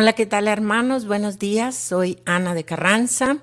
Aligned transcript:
Hola, 0.00 0.12
¿qué 0.12 0.26
tal 0.26 0.46
hermanos? 0.46 1.08
Buenos 1.08 1.40
días, 1.40 1.74
soy 1.74 2.22
Ana 2.24 2.54
de 2.54 2.62
Carranza. 2.62 3.38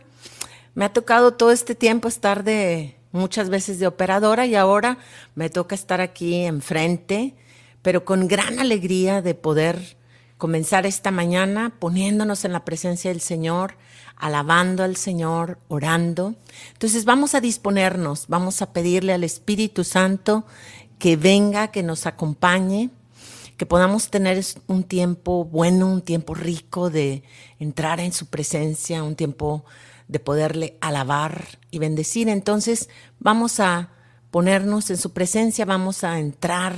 Me 0.73 0.85
ha 0.85 0.93
tocado 0.93 1.33
todo 1.33 1.51
este 1.51 1.75
tiempo 1.75 2.07
estar 2.07 2.45
de 2.45 2.95
muchas 3.11 3.49
veces 3.49 3.77
de 3.77 3.87
operadora 3.87 4.45
y 4.45 4.55
ahora 4.55 4.97
me 5.35 5.49
toca 5.49 5.75
estar 5.75 5.99
aquí 5.99 6.45
enfrente, 6.45 7.35
pero 7.81 8.05
con 8.05 8.29
gran 8.29 8.57
alegría 8.59 9.21
de 9.21 9.35
poder 9.35 9.97
comenzar 10.37 10.85
esta 10.85 11.11
mañana 11.11 11.73
poniéndonos 11.77 12.45
en 12.45 12.53
la 12.53 12.63
presencia 12.63 13.11
del 13.11 13.19
Señor, 13.19 13.75
alabando 14.15 14.85
al 14.85 14.95
Señor, 14.95 15.59
orando. 15.67 16.35
Entonces 16.71 17.03
vamos 17.03 17.35
a 17.35 17.41
disponernos, 17.41 18.27
vamos 18.29 18.61
a 18.61 18.71
pedirle 18.71 19.11
al 19.11 19.25
Espíritu 19.25 19.83
Santo 19.83 20.45
que 20.99 21.17
venga, 21.17 21.67
que 21.71 21.83
nos 21.83 22.05
acompañe 22.05 22.91
que 23.57 23.65
podamos 23.65 24.09
tener 24.09 24.43
un 24.67 24.83
tiempo 24.83 25.45
bueno, 25.45 25.91
un 25.91 26.01
tiempo 26.01 26.33
rico 26.33 26.89
de 26.89 27.23
entrar 27.59 27.99
en 27.99 28.11
su 28.11 28.27
presencia, 28.27 29.03
un 29.03 29.15
tiempo 29.15 29.65
de 30.07 30.19
poderle 30.19 30.77
alabar 30.81 31.59
y 31.71 31.79
bendecir. 31.79 32.29
Entonces 32.29 32.89
vamos 33.19 33.59
a 33.59 33.89
ponernos 34.31 34.89
en 34.89 34.97
su 34.97 35.13
presencia, 35.13 35.65
vamos 35.65 36.03
a 36.03 36.19
entrar 36.19 36.77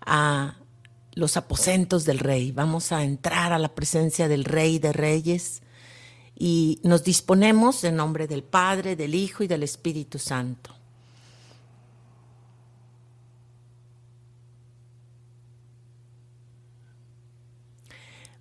a 0.00 0.58
los 1.14 1.38
aposentos 1.38 2.04
del 2.04 2.18
rey, 2.18 2.52
vamos 2.52 2.92
a 2.92 3.02
entrar 3.02 3.52
a 3.52 3.58
la 3.58 3.74
presencia 3.74 4.28
del 4.28 4.44
rey 4.44 4.78
de 4.78 4.92
reyes 4.92 5.62
y 6.38 6.80
nos 6.84 7.02
disponemos 7.02 7.82
en 7.84 7.96
nombre 7.96 8.26
del 8.26 8.42
Padre, 8.42 8.96
del 8.96 9.14
Hijo 9.14 9.42
y 9.42 9.46
del 9.46 9.62
Espíritu 9.62 10.18
Santo. 10.18 10.75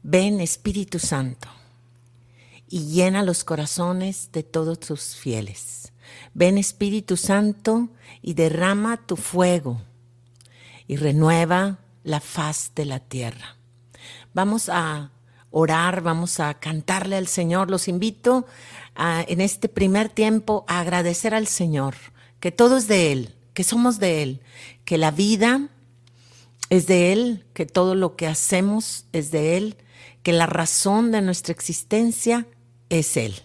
Ven 0.07 0.39
Espíritu 0.39 0.99
Santo 0.99 1.47
y 2.69 2.85
llena 2.89 3.23
los 3.23 3.43
corazones 3.43 4.29
de 4.31 4.43
todos 4.43 4.79
tus 4.79 5.15
fieles. 5.15 5.93
Ven 6.35 6.59
Espíritu 6.59 7.17
Santo 7.17 7.89
y 8.21 8.35
derrama 8.35 8.97
tu 8.97 9.15
fuego 9.15 9.81
y 10.87 10.97
renueva 10.97 11.79
la 12.03 12.19
faz 12.19 12.71
de 12.75 12.85
la 12.85 12.99
tierra. 12.99 13.55
Vamos 14.35 14.69
a 14.69 15.09
orar, 15.49 16.01
vamos 16.01 16.39
a 16.39 16.53
cantarle 16.53 17.15
al 17.15 17.27
Señor. 17.27 17.71
Los 17.71 17.87
invito 17.87 18.45
en 18.95 19.41
este 19.41 19.69
primer 19.69 20.09
tiempo 20.09 20.65
a 20.67 20.81
agradecer 20.81 21.33
al 21.33 21.47
Señor, 21.47 21.95
que 22.39 22.51
todo 22.51 22.77
es 22.77 22.87
de 22.87 23.11
Él, 23.11 23.33
que 23.55 23.63
somos 23.63 23.97
de 23.97 24.21
Él, 24.21 24.41
que 24.85 24.99
la 24.99 25.09
vida 25.09 25.67
es 26.69 26.85
de 26.85 27.11
Él, 27.11 27.45
que 27.55 27.65
todo 27.65 27.95
lo 27.95 28.15
que 28.15 28.27
hacemos 28.27 29.05
es 29.11 29.31
de 29.31 29.57
Él 29.57 29.77
que 30.25 30.33
la 30.33 30.47
razón 30.47 31.11
de 31.11 31.21
nuestra 31.21 31.53
existencia 31.53 32.47
es 32.89 33.15
Él. 33.15 33.35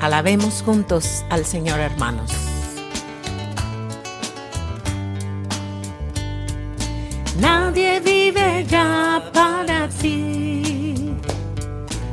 Alabemos 0.00 0.62
juntos 0.64 1.24
al 1.28 1.44
Señor 1.44 1.80
hermanos. 1.80 2.30
Nadie 7.40 7.98
vive 7.98 8.64
ya 8.68 9.28
para 9.34 9.88
ti 9.88 11.16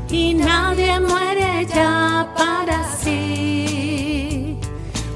y 0.10 0.34
nadie 0.34 1.00
muere 1.00 1.67
ya 1.67 2.33
para 2.36 2.92
sí, 2.98 4.58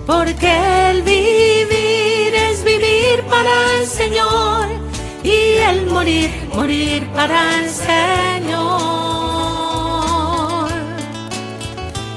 porque 0.06 1.02
vivir 1.04 1.27
para 1.27 1.27
Señor 3.88 4.68
y 5.24 5.58
el 5.60 5.86
morir, 5.88 6.30
morir 6.54 7.08
para 7.14 7.60
el 7.60 7.70
Señor. 7.70 8.68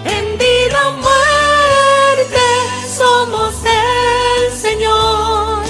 En 0.04 0.36
vida 0.36 0.88
o 0.88 0.92
muerte 0.92 2.44
somos 2.98 3.54
el 3.64 4.53
Señor, 4.53 5.62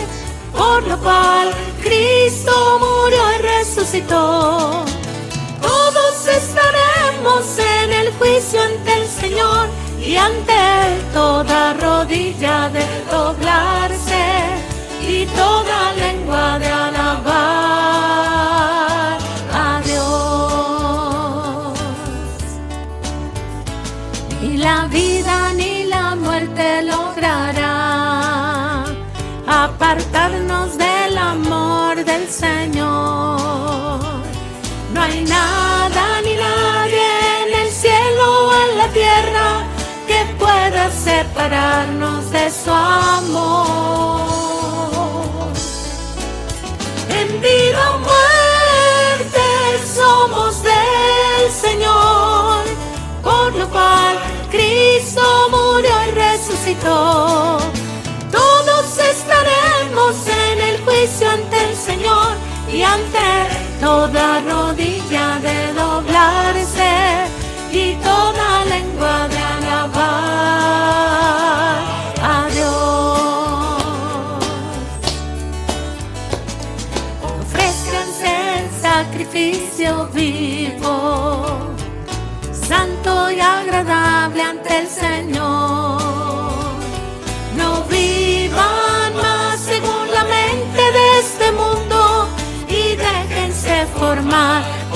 por 0.56 0.82
lo 0.86 0.98
cual 0.98 1.50
Cristo 1.82 2.78
murió 2.80 3.22
y 3.34 3.42
resucitó. 3.42 4.84
Todos 5.60 6.26
estaremos 6.26 7.58
en 7.58 7.92
el 7.92 8.12
juicio 8.14 8.62
ante 8.62 9.02
el 9.02 9.06
Señor 9.06 9.68
y 10.00 10.16
ante 10.16 10.54
toda 11.12 11.74
rodilla 11.74 12.70
de 12.70 12.86
doblarse 13.10 13.89
y 15.20 15.26
toda 15.26 15.92
lengua 15.92 16.58
de 16.58 16.66
alabar 16.66 17.18
a 19.66 19.80
Dios. 19.84 21.74
Ni 24.40 24.56
la 24.56 24.86
vida 24.86 25.52
ni 25.52 25.84
la 25.84 26.14
muerte 26.14 26.82
logrará 26.92 27.76
apartarnos 29.46 30.78
del 30.78 31.18
amor 31.18 32.02
del 32.10 32.26
Señor. 32.28 34.00
No 34.94 34.98
hay 35.02 35.22
nada 35.36 36.04
ni 36.24 36.34
nadie 36.48 37.08
en 37.42 37.50
el 37.62 37.70
cielo 37.82 38.24
o 38.48 38.50
en 38.64 38.70
la 38.78 38.88
tierra 39.00 39.48
que 40.08 40.20
pueda 40.42 40.90
separarnos 40.90 42.30
de 42.30 42.50
su 42.50 42.70
amor 42.70 43.89
Todos 56.82 58.98
estaremos 58.98 60.16
en 60.26 60.60
el 60.60 60.80
juicio 60.84 61.30
ante 61.30 61.70
el 61.70 61.76
Señor 61.76 62.34
y 62.72 62.82
ante 62.82 63.18
toda 63.80 64.40
rodilla 64.40 65.38
de 65.40 65.72
doblarse 65.74 67.26
y 67.72 67.94
toda 67.96 68.64
lengua 68.64 69.28
de 69.28 69.38
alabar 69.38 70.00
a 72.22 72.48
Dios. 72.52 72.90
sacrificio 78.80 80.08
vivo, 80.12 81.74
santo 82.52 83.30
y 83.30 83.40
agradable 83.40 84.42
ante 84.42 84.78
el 84.80 84.88
Señor. 84.88 85.69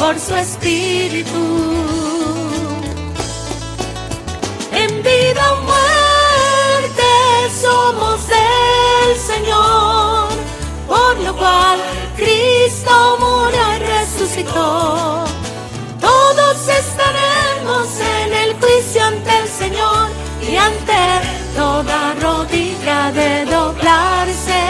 Por 0.05 0.21
su 0.21 0.35
espíritu. 0.35 1.43
En 4.83 5.03
vida 5.03 5.43
o 5.53 5.57
muerte 5.71 7.11
somos 7.63 8.19
del 8.35 9.11
Señor, 9.31 10.29
por 10.87 11.15
lo 11.27 11.35
cual 11.37 11.79
Cristo 12.17 12.93
murió 13.19 13.65
y 13.77 13.79
resucitó. 13.95 15.25
Todos 16.09 16.57
estaremos 16.83 17.89
en 18.21 18.33
el 18.43 18.51
juicio 18.61 19.05
ante 19.05 19.31
el 19.43 19.49
Señor 19.49 20.09
y 20.43 20.57
ante 20.57 21.03
toda 21.57 22.15
rodilla 22.21 23.11
de 23.11 23.47
doblarse 23.47 24.63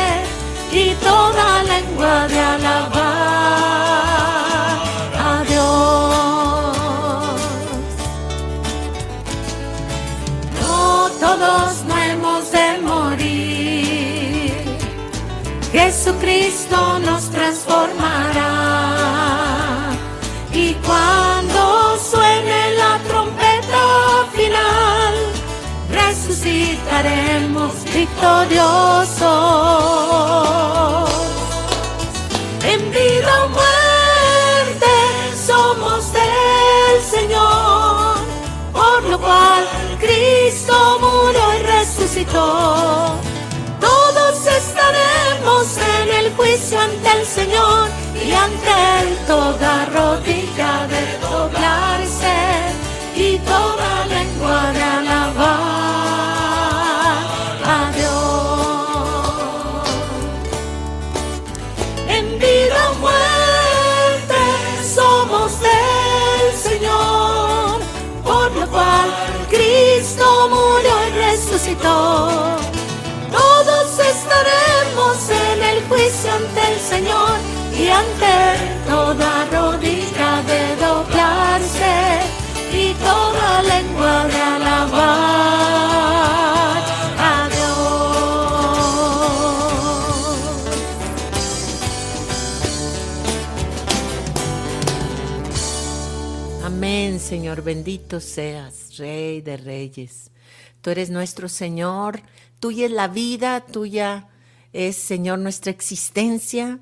y 0.71 0.95
toda 1.09 1.65
lengua 1.65 2.29
de 2.29 2.39
alabar 2.39 2.94
transformará. 17.55 18.51
Y 20.53 20.75
cuando 20.87 21.97
suene 21.99 22.75
la 22.75 22.99
trompeta 23.07 24.27
final, 24.33 25.15
resucitaremos 25.91 27.73
victoriosos. 27.85 29.25
En 32.65 32.91
vida 32.91 33.45
o 33.45 33.49
muerte 33.49 34.93
somos 35.47 36.13
del 36.13 37.03
Señor, 37.03 38.17
por 38.73 39.03
lo 39.05 39.19
cual 39.19 39.69
Cristo 40.01 40.99
murió 41.01 41.55
y 41.61 41.63
resucitó. 41.63 43.17
Todos 43.81 44.47
estaremos 44.47 45.77
en 45.77 45.94
juicio 46.37 46.81
ante 46.81 47.21
el 47.21 47.27
Señor 47.27 47.89
y 48.15 48.33
ante 48.33 48.71
él 49.01 49.17
toda 49.27 49.87
rodilla 49.87 50.87
de 50.87 51.19
doblarse 51.27 52.35
y 53.17 53.39
toda 53.39 54.07
lengua 54.07 54.73
de 54.73 55.04
ante 77.91 78.33
toda 78.87 79.45
rodilla 79.51 80.43
de 80.43 80.77
doblarse 80.77 81.95
y 82.73 82.95
toda 82.95 83.63
lengua 83.63 84.27
de 84.27 84.41
alabar 84.57 84.93
a 87.19 87.49
Dios. 87.55 87.85
Amén, 96.65 97.21
Señor, 97.21 97.63
bendito 97.63 98.21
seas, 98.21 98.97
Rey 98.99 99.41
de 99.41 99.57
Reyes. 99.57 100.31
Tú 100.81 100.91
eres 100.91 101.11
nuestro 101.11 101.49
Señor, 101.49 102.23
tuya 102.61 102.87
es 102.87 102.93
la 102.93 103.09
vida, 103.09 103.61
tuya 103.61 104.29
es, 104.75 104.97
Señor, 104.97 105.39
nuestra 105.39 105.71
existencia. 105.71 106.81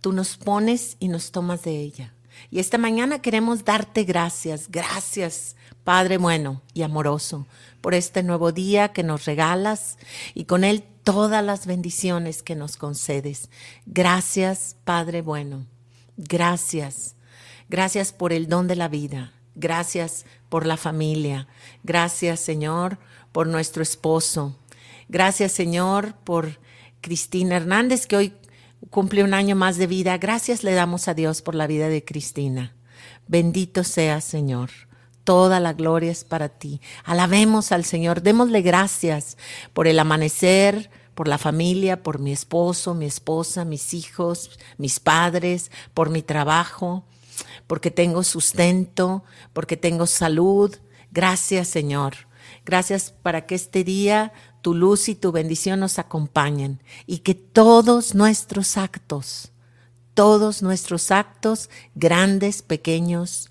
Tú 0.00 0.12
nos 0.12 0.38
pones 0.38 0.96
y 1.00 1.08
nos 1.08 1.32
tomas 1.32 1.64
de 1.64 1.78
ella. 1.80 2.14
Y 2.50 2.60
esta 2.60 2.78
mañana 2.78 3.20
queremos 3.20 3.64
darte 3.64 4.04
gracias, 4.04 4.70
gracias, 4.70 5.56
Padre 5.84 6.16
bueno 6.16 6.62
y 6.72 6.82
amoroso, 6.82 7.46
por 7.80 7.94
este 7.94 8.22
nuevo 8.22 8.52
día 8.52 8.92
que 8.92 9.02
nos 9.02 9.24
regalas 9.24 9.98
y 10.34 10.44
con 10.44 10.64
él 10.64 10.84
todas 11.02 11.44
las 11.44 11.66
bendiciones 11.66 12.42
que 12.42 12.54
nos 12.54 12.76
concedes. 12.76 13.50
Gracias, 13.86 14.76
Padre 14.84 15.20
bueno. 15.22 15.66
Gracias. 16.16 17.16
Gracias 17.68 18.12
por 18.12 18.32
el 18.32 18.48
don 18.48 18.68
de 18.68 18.76
la 18.76 18.88
vida. 18.88 19.32
Gracias 19.54 20.24
por 20.48 20.66
la 20.66 20.76
familia. 20.76 21.48
Gracias, 21.82 22.40
Señor, 22.40 22.98
por 23.32 23.46
nuestro 23.46 23.82
esposo. 23.82 24.56
Gracias, 25.08 25.52
Señor, 25.52 26.14
por 26.24 26.58
Cristina 27.02 27.56
Hernández, 27.56 28.06
que 28.06 28.16
hoy 28.16 28.32
cumple 28.88 29.22
un 29.24 29.34
año 29.34 29.54
más 29.56 29.76
de 29.76 29.86
vida. 29.86 30.16
Gracias 30.16 30.62
le 30.62 30.72
damos 30.72 31.08
a 31.08 31.14
Dios 31.14 31.42
por 31.42 31.54
la 31.54 31.66
vida 31.66 31.88
de 31.88 32.04
Cristina. 32.04 32.74
Bendito 33.26 33.84
sea, 33.84 34.22
Señor. 34.22 34.70
Toda 35.24 35.60
la 35.60 35.72
gloria 35.72 36.10
es 36.10 36.24
para 36.24 36.48
ti. 36.48 36.80
Alabemos 37.04 37.72
al 37.72 37.84
Señor. 37.84 38.22
Démosle 38.22 38.62
gracias 38.62 39.36
por 39.72 39.86
el 39.86 39.98
amanecer, 39.98 40.90
por 41.14 41.28
la 41.28 41.38
familia, 41.38 42.02
por 42.02 42.18
mi 42.18 42.32
esposo, 42.32 42.94
mi 42.94 43.06
esposa, 43.06 43.64
mis 43.64 43.94
hijos, 43.94 44.58
mis 44.78 44.98
padres, 44.98 45.70
por 45.94 46.10
mi 46.10 46.22
trabajo, 46.22 47.04
porque 47.66 47.90
tengo 47.90 48.22
sustento, 48.22 49.24
porque 49.52 49.76
tengo 49.76 50.06
salud. 50.06 50.74
Gracias, 51.10 51.68
Señor. 51.68 52.14
Gracias 52.64 53.12
para 53.22 53.46
que 53.46 53.54
este 53.54 53.84
día 53.84 54.32
tu 54.62 54.74
luz 54.74 55.08
y 55.08 55.14
tu 55.14 55.32
bendición 55.32 55.80
nos 55.80 55.98
acompañen 55.98 56.82
y 57.06 57.18
que 57.18 57.34
todos 57.34 58.14
nuestros 58.14 58.76
actos, 58.76 59.52
todos 60.14 60.62
nuestros 60.62 61.10
actos, 61.10 61.68
grandes, 61.94 62.62
pequeños, 62.62 63.50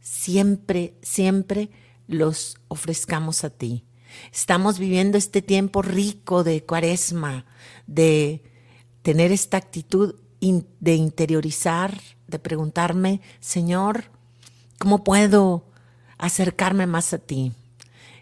siempre, 0.00 0.94
siempre 1.02 1.70
los 2.06 2.56
ofrezcamos 2.68 3.44
a 3.44 3.50
ti. 3.50 3.84
Estamos 4.32 4.78
viviendo 4.78 5.18
este 5.18 5.42
tiempo 5.42 5.82
rico 5.82 6.42
de 6.42 6.64
cuaresma, 6.64 7.44
de 7.86 8.42
tener 9.02 9.32
esta 9.32 9.56
actitud 9.56 10.16
de 10.40 10.94
interiorizar, 10.94 12.00
de 12.26 12.38
preguntarme, 12.38 13.20
Señor, 13.40 14.04
¿cómo 14.78 15.04
puedo 15.04 15.64
acercarme 16.16 16.86
más 16.86 17.12
a 17.12 17.18
ti? 17.18 17.52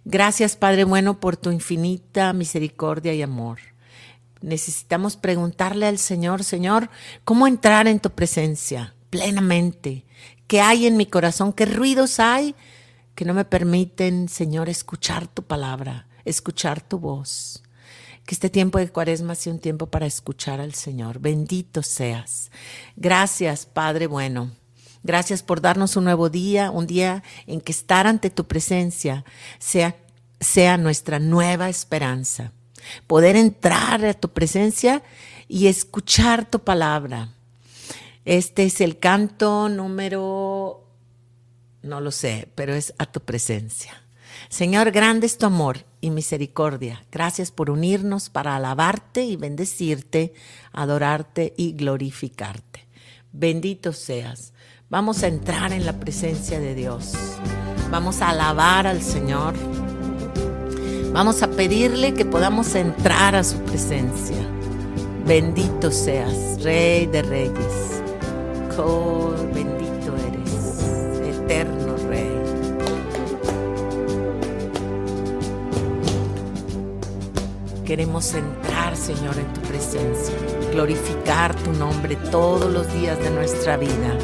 Gracias, 0.09 0.55
Padre 0.55 0.85
bueno, 0.85 1.19
por 1.19 1.37
tu 1.37 1.51
infinita 1.51 2.33
misericordia 2.33 3.13
y 3.13 3.23
amor. 3.23 3.59
Necesitamos 4.41 5.17
preguntarle 5.17 5.85
al 5.87 5.99
Señor, 5.99 6.45
Señor, 6.45 6.91
¿cómo 7.25 7.49
entrar 7.49 7.89
en 7.89 7.99
tu 7.99 8.11
presencia 8.11 8.95
plenamente? 9.11 10.05
¿Qué 10.47 10.61
hay 10.61 10.87
en 10.87 10.97
mi 10.97 11.07
corazón? 11.07 11.53
¿Qué 11.53 11.67
ruidos 11.67 12.21
hay 12.21 12.55
que 13.17 13.25
no 13.25 13.35
me 13.35 13.45
permiten, 13.45 14.29
Señor, 14.29 14.69
escuchar 14.69 15.27
tu 15.27 15.43
palabra, 15.43 16.07
escuchar 16.25 16.81
tu 16.81 17.01
voz? 17.01 17.65
Que 18.27 18.37
este 18.37 18.49
tiempo 18.49 18.79
de 18.79 18.89
cuaresma 18.89 19.35
sea 19.35 19.55
un 19.55 19.59
tiempo 19.59 19.87
para 19.87 20.07
escuchar 20.07 20.61
al 20.61 20.75
Señor. 20.75 21.19
Bendito 21.19 21.83
seas. 21.83 22.53
Gracias, 22.95 23.67
Padre 23.67 24.07
bueno. 24.07 24.53
Gracias 25.07 25.45
por 25.45 25.61
darnos 25.61 25.95
un 25.95 26.03
nuevo 26.03 26.31
día, 26.31 26.73
un 26.73 26.89
día 26.89 27.23
en 27.47 27.61
que 27.61 27.71
estar 27.71 28.09
ante 28.09 28.29
tu 28.29 28.49
presencia 28.49 29.25
sea, 29.61 29.95
sea 30.41 30.77
nuestra 30.79 31.21
nueva 31.21 31.69
esperanza. 31.69 32.51
Poder 33.07 33.37
entrar 33.37 34.05
a 34.05 34.15
tu 34.15 34.31
presencia 34.31 35.05
y 35.47 35.69
escuchar 35.69 36.51
tu 36.51 36.59
palabra. 36.59 37.29
Este 38.25 38.65
es 38.65 38.81
el 38.81 38.99
canto 38.99 39.69
número, 39.69 40.85
no 41.83 42.01
lo 42.01 42.11
sé, 42.11 42.49
pero 42.57 42.75
es 42.75 42.93
a 42.99 43.07
tu 43.07 43.21
presencia. 43.21 44.03
Señor, 44.49 44.91
grande 44.91 45.29
es 45.29 45.39
tu 45.39 45.47
amor 45.47 45.85
y 46.01 46.11
misericordia. 46.11 47.05
Gracias 47.13 47.53
por 47.53 47.71
unirnos 47.71 48.29
para 48.29 48.57
alabarte 48.57 49.23
y 49.23 49.37
bendecirte, 49.37 50.35
adorarte 50.73 51.55
y 51.57 51.75
glorificarte. 51.75 52.89
Bendito 53.31 53.93
seas. 53.93 54.53
Vamos 54.89 55.25
a 55.25 55.27
entrar 55.27 55.73
en 55.73 55.85
la 55.85 55.95
presencia 55.95 56.61
de 56.61 56.77
Dios. 56.77 57.15
Vamos 57.91 58.23
a 58.23 58.29
alabar 58.29 58.87
al 58.87 59.03
Señor. 59.03 59.55
Vamos 61.13 61.43
a 61.43 61.49
pedirle 61.49 62.15
que 62.15 62.25
podamos 62.25 62.73
entrar 62.77 63.35
a 63.35 63.43
su 63.43 63.59
presencia. 63.63 64.37
Bendito 65.27 65.91
seas, 65.91 66.63
Rey 66.63 67.07
de 67.07 67.23
Reyes. 67.23 68.01
Oh, 68.79 69.33
bendito 69.53 70.15
eres, 70.29 71.35
eterno 71.37 71.97
Rey. 72.09 72.31
Queremos 77.85 78.33
entrar, 78.35 78.97
Señor, 78.97 79.37
en 79.37 79.53
tu 79.53 79.63
presencia, 79.63 80.37
glorificar 80.71 81.57
tu 81.57 81.73
nombre 81.73 82.15
todos 82.31 82.73
los 82.73 82.93
días 82.95 83.19
de 83.19 83.31
nuestra 83.31 83.77
vida. 83.77 84.17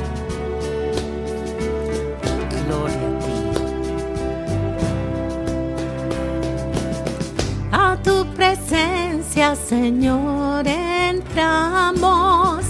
Señor, 9.32 10.66
entramos 10.66 12.66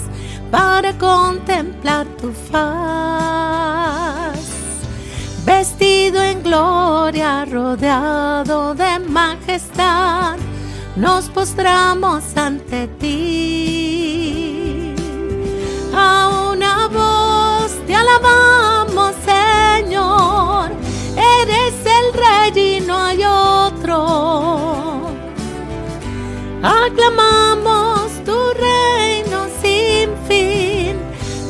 para 0.48 0.96
contemplar 0.96 2.06
tu 2.20 2.30
faz. 2.52 4.38
Vestido 5.44 6.22
en 6.22 6.40
gloria, 6.40 7.44
rodeado 7.46 8.76
de 8.76 9.00
majestad, 9.00 10.36
nos 10.94 11.28
postramos 11.30 12.22
ante 12.36 12.86
ti. 13.00 14.94
A 15.92 16.48
una 16.52 16.86
voz 16.86 17.72
te 17.88 17.96
alabamos, 17.96 19.16
Señor, 19.26 20.70
eres 21.16 21.74
el 21.98 22.12
rey 22.14 22.76
y 22.76 22.80
no 22.82 22.98
hay 22.98 23.24
otro 23.24 24.91
aclamamos 26.62 28.12
tu 28.24 28.38
reino 28.54 29.46
sin 29.60 30.10
fin. 30.28 30.96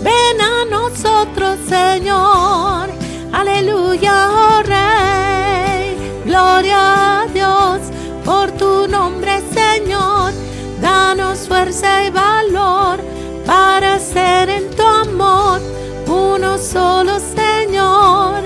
Ven 0.02 0.40
a 0.40 0.64
nosotros, 0.70 1.58
Señor. 1.68 2.88
Aleluya, 3.32 4.28
oh 4.30 4.62
Rey. 4.62 5.96
Gloria 6.24 7.22
a 7.22 7.26
Dios 7.26 7.80
por 8.24 8.50
tu 8.52 8.88
nombre, 8.88 9.42
Señor. 9.52 10.32
Danos 10.80 11.46
fuerza 11.46 12.04
y 12.04 12.10
valor 12.10 12.98
para 13.46 13.98
ser 13.98 14.48
en 14.48 14.70
tu 14.76 14.82
amor 14.82 15.60
uno 16.06 16.58
solo, 16.58 17.18
Señor. 17.20 18.40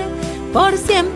Por 0.52 0.76
siempre, 0.76 1.15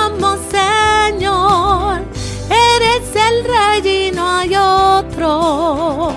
rey 3.43 4.07
y 4.07 4.11
no 4.11 4.27
hay 4.27 4.55
otro. 4.55 6.13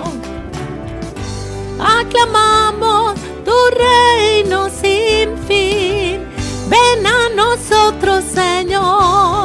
Aclamamos 1.79 3.15
tu 3.43 3.55
reino 3.75 4.69
sin 4.69 5.37
fin. 5.47 6.25
Ven 6.69 7.05
a 7.05 7.29
nosotros, 7.35 8.23
Señor. 8.23 9.44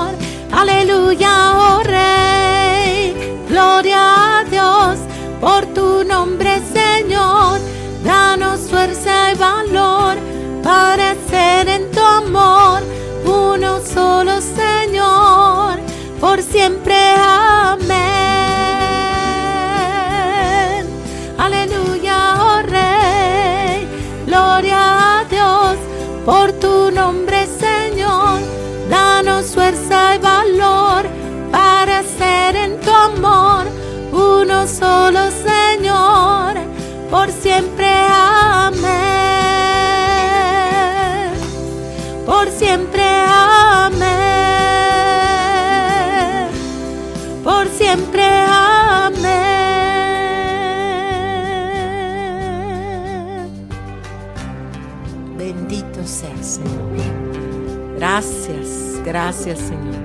Gracias, 59.11 59.59
Señor, 59.59 59.97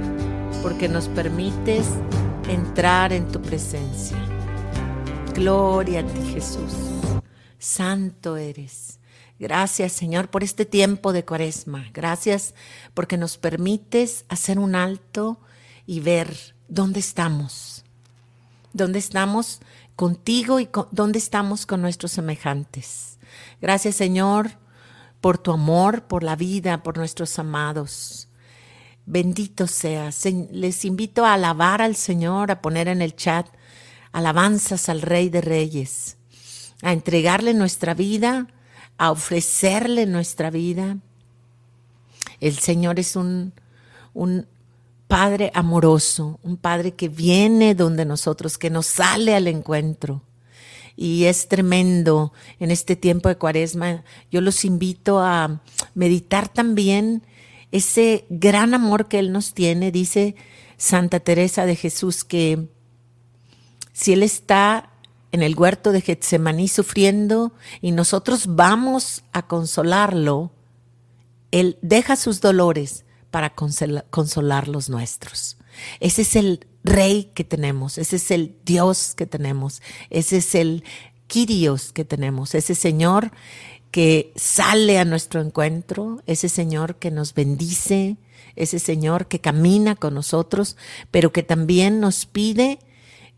porque 0.63 0.89
nos 0.89 1.09
permites 1.09 1.85
entrar 2.49 3.13
en 3.13 3.27
tu 3.27 3.39
presencia. 3.39 4.17
Gloria 5.35 5.99
a 5.99 6.07
ti, 6.07 6.33
Jesús. 6.33 6.73
Santo 7.59 8.35
eres. 8.35 8.99
Gracias, 9.37 9.91
Señor, 9.91 10.29
por 10.29 10.43
este 10.43 10.65
tiempo 10.65 11.13
de 11.13 11.23
cuaresma. 11.23 11.85
Gracias 11.93 12.55
porque 12.95 13.15
nos 13.15 13.37
permites 13.37 14.25
hacer 14.27 14.57
un 14.57 14.73
alto 14.73 15.37
y 15.85 15.99
ver 15.99 16.55
dónde 16.67 16.99
estamos. 16.99 17.85
Dónde 18.73 18.97
estamos 18.97 19.59
contigo 19.95 20.59
y 20.59 20.67
dónde 20.89 21.19
estamos 21.19 21.67
con 21.67 21.79
nuestros 21.79 22.11
semejantes. 22.11 23.19
Gracias, 23.61 23.97
Señor, 23.97 24.53
por 25.21 25.37
tu 25.37 25.51
amor, 25.51 26.05
por 26.05 26.23
la 26.23 26.35
vida, 26.35 26.81
por 26.81 26.97
nuestros 26.97 27.37
amados. 27.37 28.29
Bendito 29.05 29.67
seas. 29.67 30.15
Se- 30.15 30.47
Les 30.51 30.83
invito 30.85 31.25
a 31.25 31.33
alabar 31.33 31.81
al 31.81 31.95
Señor, 31.95 32.51
a 32.51 32.61
poner 32.61 32.87
en 32.87 33.01
el 33.01 33.15
chat 33.15 33.47
alabanzas 34.11 34.89
al 34.89 35.01
Rey 35.01 35.29
de 35.29 35.41
Reyes, 35.41 36.17
a 36.81 36.93
entregarle 36.93 37.53
nuestra 37.53 37.93
vida, 37.93 38.47
a 38.97 39.11
ofrecerle 39.11 40.05
nuestra 40.05 40.49
vida. 40.49 40.97
El 42.39 42.57
Señor 42.57 42.99
es 42.99 43.15
un, 43.15 43.53
un 44.13 44.47
Padre 45.07 45.51
amoroso, 45.53 46.39
un 46.43 46.57
Padre 46.57 46.93
que 46.93 47.09
viene 47.09 47.75
donde 47.75 48.05
nosotros, 48.05 48.57
que 48.57 48.69
nos 48.69 48.87
sale 48.87 49.35
al 49.35 49.47
encuentro. 49.47 50.23
Y 50.97 51.25
es 51.25 51.47
tremendo 51.49 52.31
en 52.59 52.71
este 52.71 52.95
tiempo 52.95 53.27
de 53.29 53.37
cuaresma. 53.37 54.03
Yo 54.31 54.39
los 54.41 54.63
invito 54.65 55.19
a 55.19 55.61
meditar 55.93 56.47
también 56.47 57.21
ese 57.75 58.25
gran 58.29 58.73
amor 58.73 59.07
que 59.07 59.19
Él 59.19 59.31
nos 59.31 59.53
tiene. 59.53 59.91
Dice 59.91 60.35
Santa 60.77 61.19
Teresa 61.19 61.65
de 61.65 61.75
Jesús 61.75 62.23
que 62.23 62.67
si 63.93 64.13
Él 64.13 64.23
está 64.23 64.91
en 65.31 65.41
el 65.41 65.55
huerto 65.55 65.91
de 65.91 66.01
Getsemaní 66.01 66.67
sufriendo 66.67 67.53
y 67.81 67.91
nosotros 67.91 68.55
vamos 68.55 69.23
a 69.33 69.47
consolarlo, 69.47 70.51
Él 71.51 71.77
deja 71.81 72.15
sus 72.15 72.39
dolores 72.39 73.03
para 73.31 73.53
consola- 73.55 74.05
consolar 74.09 74.67
los 74.67 74.89
nuestros. 74.89 75.57
Ese 75.99 76.21
es 76.21 76.35
el 76.37 76.65
rey 76.85 77.31
que 77.33 77.43
tenemos, 77.43 77.97
ese 77.97 78.15
es 78.15 78.31
el 78.31 78.55
Dios 78.63 79.13
que 79.15 79.25
tenemos, 79.25 79.81
ese 80.09 80.37
es 80.37 80.55
el 80.55 80.83
Kyrios 81.27 81.91
que 81.91 82.05
tenemos, 82.05 82.55
ese 82.55 82.75
Señor 82.75 83.31
que 83.95 84.33
sale 84.35 84.99
a 84.99 85.05
nuestro 85.05 85.39
encuentro, 85.39 86.21
ese 86.25 86.49
Señor 86.49 86.97
que 86.97 87.11
nos 87.11 87.33
bendice, 87.33 88.17
ese 88.57 88.77
Señor 88.77 89.27
que 89.27 89.39
camina 89.39 89.95
con 89.95 90.15
nosotros, 90.15 90.75
pero 91.11 91.31
que 91.31 91.43
también 91.43 92.01
nos 92.01 92.25
pide 92.25 92.79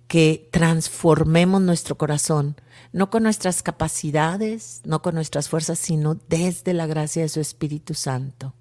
que 0.08 0.50
transformemos 0.52 1.62
nuestro 1.62 1.96
corazón, 2.00 2.56
no 2.92 3.12
con 3.12 3.22
nuestras 3.22 3.62
capacidades, 3.62 4.82
no 4.84 5.04
con 5.04 5.14
nuestras 5.14 5.48
fuerzas, 5.48 5.78
sino 5.78 6.18
desde 6.28 6.74
la 6.74 6.88
gracia 6.88 7.22
de 7.22 7.30
su 7.30 7.40
Espíritu 7.40 7.94
Santo. 7.94 8.56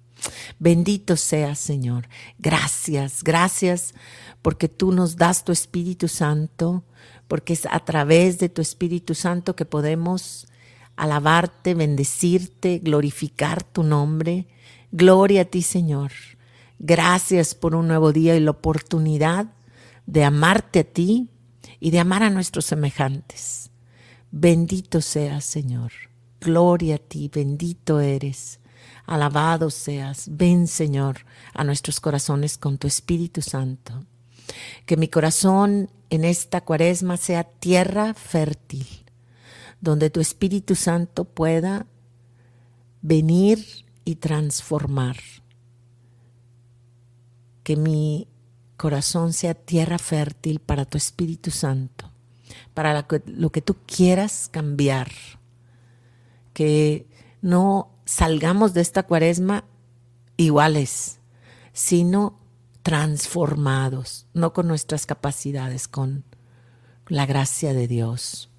Bendito 0.59 1.17
seas, 1.17 1.57
Señor. 1.57 2.09
Gracias, 2.37 3.23
gracias 3.23 3.95
porque 4.43 4.69
tú 4.69 4.91
nos 4.91 5.15
das 5.15 5.43
tu 5.43 5.51
Espíritu 5.51 6.09
Santo, 6.09 6.83
porque 7.27 7.53
es 7.53 7.65
a 7.65 7.79
través 7.79 8.37
de 8.37 8.49
tu 8.49 8.61
Espíritu 8.61 9.15
Santo 9.15 9.55
que 9.55 9.65
podemos 9.65 10.45
alabarte, 10.97 11.73
bendecirte, 11.75 12.79
glorificar 12.79 13.63
tu 13.63 13.83
nombre. 13.83 14.47
Gloria 14.91 15.43
a 15.43 15.45
ti, 15.45 15.61
Señor. 15.61 16.11
Gracias 16.79 17.55
por 17.55 17.75
un 17.75 17.87
nuevo 17.87 18.11
día 18.11 18.35
y 18.35 18.39
la 18.39 18.51
oportunidad 18.51 19.47
de 20.05 20.23
amarte 20.23 20.79
a 20.79 20.83
ti 20.83 21.29
y 21.79 21.91
de 21.91 21.99
amar 21.99 22.23
a 22.23 22.29
nuestros 22.29 22.65
semejantes. 22.65 23.71
Bendito 24.31 25.01
seas, 25.01 25.45
Señor. 25.45 25.91
Gloria 26.41 26.95
a 26.95 26.99
ti, 26.99 27.29
bendito 27.33 27.99
eres. 27.99 28.59
Alabado 29.05 29.69
seas. 29.69 30.25
Ven, 30.29 30.67
Señor, 30.67 31.25
a 31.53 31.63
nuestros 31.63 31.99
corazones 31.99 32.57
con 32.57 32.77
tu 32.77 32.87
Espíritu 32.87 33.41
Santo. 33.41 34.03
Que 34.85 34.97
mi 34.97 35.07
corazón 35.07 35.89
en 36.09 36.25
esta 36.25 36.61
cuaresma 36.61 37.17
sea 37.17 37.43
tierra 37.43 38.13
fértil, 38.13 38.87
donde 39.81 40.09
tu 40.09 40.19
Espíritu 40.19 40.75
Santo 40.75 41.25
pueda 41.25 41.85
venir 43.01 43.65
y 44.05 44.15
transformar. 44.15 45.17
Que 47.63 47.75
mi 47.75 48.27
corazón 48.77 49.33
sea 49.33 49.53
tierra 49.53 49.97
fértil 49.97 50.59
para 50.59 50.85
tu 50.85 50.97
Espíritu 50.97 51.51
Santo, 51.51 52.11
para 52.73 53.05
lo 53.25 53.51
que, 53.51 53.61
tú 53.61 53.75
quieras 53.85 54.49
cambiar. 54.51 55.11
Que 56.53 57.07
no 57.41 57.91
salgamos 58.05 58.73
de 58.73 58.81
esta 58.81 59.03
cuaresma 59.03 59.65
iguales, 60.37 61.19
sino 61.73 62.39
transformados, 62.83 64.27
no 64.33 64.53
con 64.53 64.67
nuestras 64.67 65.05
capacidades, 65.05 65.87
con 65.87 66.23
la 67.07 67.25
gracia 67.25 67.73
de 67.73 67.87
Dios. 67.87 68.49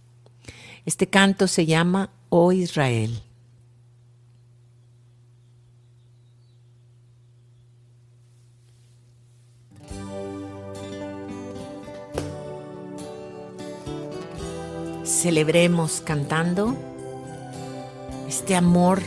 Este 0.89 1.07
canto 1.07 1.49
se 1.49 1.67
llama 1.67 2.09
Oh 2.31 2.51
Israel. 2.51 3.21
Celebremos 15.05 16.01
cantando 16.01 16.75
este 18.27 18.57
amor 18.57 19.03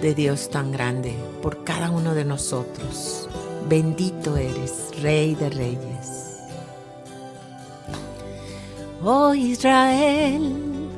de 0.00 0.14
Dios 0.14 0.48
tan 0.48 0.70
grande 0.70 1.12
por 1.42 1.64
cada 1.64 1.90
uno 1.90 2.14
de 2.14 2.24
nosotros. 2.24 3.28
Bendito 3.68 4.36
eres, 4.36 4.90
Rey 5.02 5.34
de 5.34 5.50
Reyes. 5.50 6.17
Oh 9.04 9.32
Israel, 9.32 10.90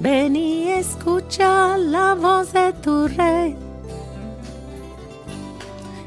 ven 0.00 0.36
y 0.36 0.68
escucha 0.68 1.78
la 1.78 2.14
voz 2.14 2.52
de 2.52 2.74
tu 2.74 3.08
rey. 3.08 3.56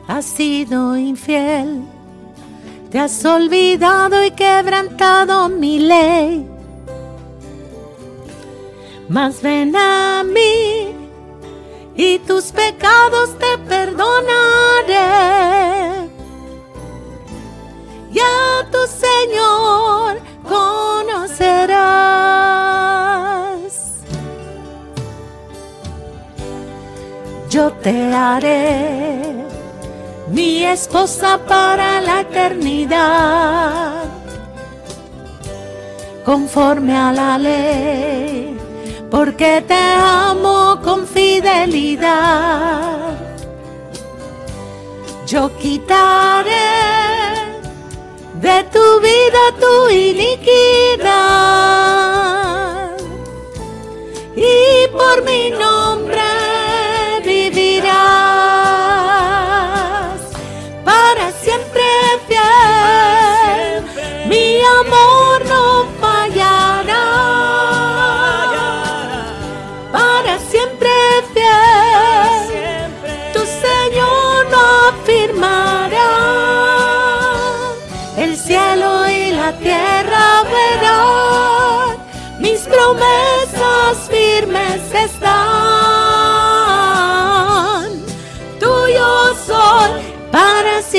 Has 0.07 0.25
sido 0.25 0.95
infiel, 0.95 1.81
te 2.91 2.99
has 2.99 3.25
olvidado 3.25 4.23
y 4.23 4.31
quebrantado 4.31 5.49
mi 5.49 5.79
ley. 5.79 6.47
Mas 9.09 9.41
ven 9.41 9.75
a 9.75 10.23
mí 10.23 10.93
y 11.95 12.19
tus 12.19 12.51
pecados 12.51 13.35
te 13.39 13.57
perdonaré. 13.67 14.95
Y 18.11 18.19
a 18.19 18.69
tu 18.71 18.77
Señor 18.87 19.94
yo 27.55 27.71
te 27.71 28.13
haré 28.13 29.23
mi 30.27 30.65
esposa 30.65 31.39
para 31.47 32.01
la 32.01 32.19
eternidad, 32.21 34.03
conforme 36.25 36.93
a 36.97 37.13
la 37.13 37.37
ley, 37.37 38.57
porque 39.09 39.63
te 39.65 39.81
amo 40.27 40.81
con 40.83 41.07
fidelidad. 41.07 42.33
Yo 45.25 45.49
quitaré 45.57 46.71
de 48.47 48.57
tu 48.73 48.85
vida 48.99 49.41
tu 49.61 49.89
iniquidad 49.89 51.45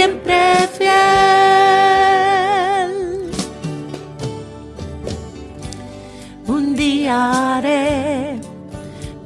siempre 0.07 0.69
fiel. 0.79 0.93
Un 6.47 6.77
día 6.77 7.57
haré 7.57 8.39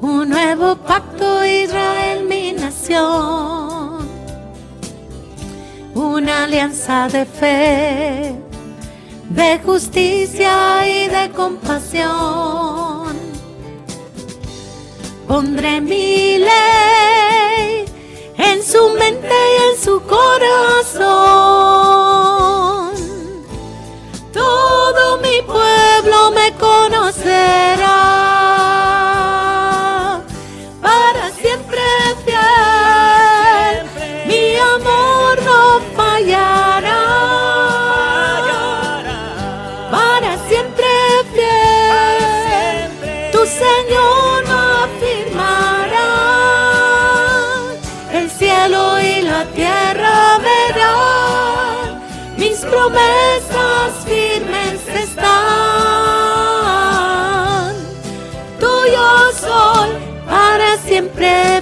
un 0.00 0.28
nuevo 0.28 0.76
pacto, 0.76 1.44
Israel, 1.44 2.24
mi 2.26 2.52
nación. 2.52 4.08
Una 5.94 6.44
alianza 6.44 7.08
de 7.08 7.26
fe 7.26 8.34
de 9.28 9.60
justicia 9.64 10.54
y 10.88 11.08
de 11.08 11.30
compasión. 11.36 13.14
Pondré 15.28 15.80
mi 15.80 16.38
su 20.40 20.46
corazón. 20.46 20.79
Para 61.20 61.59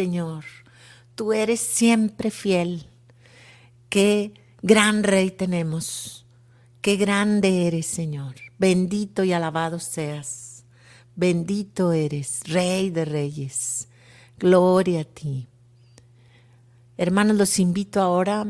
Señor. 0.00 0.44
Tú 1.14 1.34
eres 1.34 1.60
siempre 1.60 2.30
fiel. 2.30 2.86
Qué 3.90 4.32
gran 4.62 5.02
rey 5.04 5.30
tenemos. 5.30 6.24
Qué 6.80 6.96
grande 6.96 7.66
eres, 7.66 7.84
Señor. 7.84 8.36
Bendito 8.58 9.24
y 9.24 9.34
alabado 9.34 9.78
seas. 9.78 10.64
Bendito 11.16 11.92
eres, 11.92 12.40
Rey 12.46 12.88
de 12.88 13.04
Reyes. 13.04 13.88
Gloria 14.38 15.02
a 15.02 15.04
ti. 15.04 15.48
Hermanos, 16.96 17.36
los 17.36 17.58
invito 17.58 18.00
ahora 18.00 18.46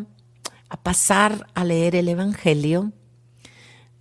a 0.68 0.82
pasar 0.84 1.48
a 1.54 1.64
leer 1.64 1.96
el 1.96 2.08
Evangelio. 2.08 2.92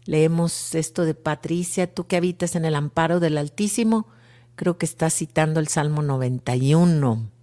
Leemos 0.05 0.75
esto 0.75 1.03
de 1.03 1.15
Patricia, 1.15 1.91
tú 1.91 2.05
que 2.05 2.17
habitas 2.17 2.55
en 2.55 2.65
el 2.65 2.75
amparo 2.75 3.19
del 3.19 3.39
Altísimo, 3.39 4.05
creo 4.55 4.77
que 4.77 4.85
está 4.85 5.09
citando 5.09 5.59
el 5.59 5.67
Salmo 5.67 6.03
91. 6.03 7.38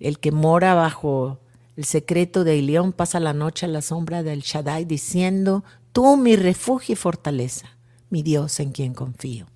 El 0.00 0.18
que 0.18 0.32
mora 0.32 0.74
bajo 0.74 1.38
el 1.76 1.84
secreto 1.84 2.44
de 2.44 2.56
Ilión 2.56 2.92
pasa 2.92 3.20
la 3.20 3.32
noche 3.32 3.66
a 3.66 3.68
la 3.68 3.82
sombra 3.82 4.22
del 4.22 4.40
Shaddai 4.40 4.84
diciendo, 4.84 5.64
tú 5.92 6.16
mi 6.16 6.36
refugio 6.36 6.92
y 6.92 6.96
fortaleza, 6.96 7.76
mi 8.10 8.22
Dios 8.22 8.60
en 8.60 8.72
quien 8.72 8.94
confío. 8.94 9.46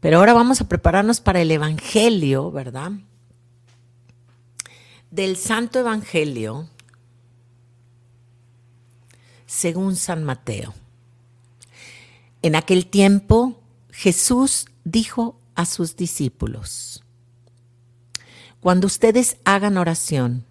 Pero 0.00 0.18
ahora 0.18 0.32
vamos 0.32 0.60
a 0.60 0.68
prepararnos 0.68 1.20
para 1.20 1.40
el 1.40 1.50
Evangelio, 1.50 2.50
¿verdad? 2.50 2.92
Del 5.10 5.36
Santo 5.36 5.80
Evangelio 5.80 6.68
según 9.46 9.96
San 9.96 10.24
Mateo. 10.24 10.74
En 12.42 12.54
aquel 12.54 12.86
tiempo 12.86 13.60
Jesús 13.90 14.66
dijo 14.84 15.40
a 15.54 15.64
sus 15.66 15.96
discípulos, 15.96 17.02
Cuando 18.60 18.86
ustedes 18.86 19.36
hagan 19.44 19.76
oración, 19.76 20.44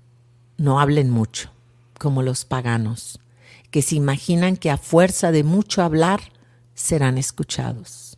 no 0.58 0.80
hablen 0.80 1.10
mucho, 1.10 1.52
como 2.00 2.22
los 2.22 2.46
paganos, 2.46 3.20
que 3.72 3.82
se 3.82 3.96
imaginan 3.96 4.58
que 4.58 4.72
a 4.72 4.78
fuerza 4.78 5.32
de 5.32 5.44
mucho 5.44 5.82
hablar 5.82 6.22
serán 6.74 7.18
escuchados. 7.18 8.16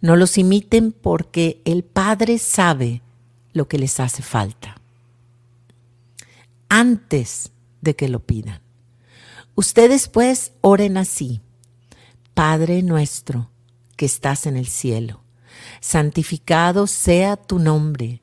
No 0.00 0.16
los 0.16 0.38
imiten 0.38 0.92
porque 0.92 1.60
el 1.64 1.84
Padre 1.84 2.38
sabe 2.38 3.02
lo 3.52 3.68
que 3.68 3.78
les 3.78 4.00
hace 4.00 4.22
falta 4.22 4.78
antes 6.68 7.50
de 7.80 7.96
que 7.96 8.08
lo 8.08 8.20
pidan. 8.20 8.60
Ustedes 9.54 10.08
pues 10.08 10.52
oren 10.60 10.96
así. 10.96 11.40
Padre 12.34 12.82
nuestro 12.82 13.50
que 13.96 14.06
estás 14.06 14.46
en 14.46 14.56
el 14.56 14.68
cielo, 14.68 15.22
santificado 15.80 16.86
sea 16.86 17.36
tu 17.36 17.58
nombre, 17.58 18.22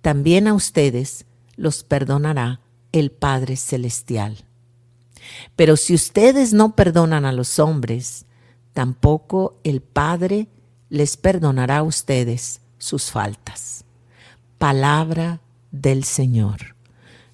también 0.00 0.48
a 0.48 0.54
ustedes 0.54 1.26
los 1.56 1.82
perdonará 1.84 2.60
el 2.92 3.10
Padre 3.10 3.56
Celestial. 3.56 4.44
Pero 5.56 5.76
si 5.76 5.94
ustedes 5.94 6.52
no 6.52 6.76
perdonan 6.76 7.24
a 7.24 7.32
los 7.32 7.58
hombres, 7.58 8.26
tampoco 8.72 9.58
el 9.64 9.80
Padre 9.80 10.48
les 10.88 11.16
perdonará 11.16 11.78
a 11.78 11.82
ustedes 11.82 12.60
sus 12.78 13.10
faltas. 13.10 13.84
Palabra 14.58 15.40
del 15.70 16.04
Señor. 16.04 16.76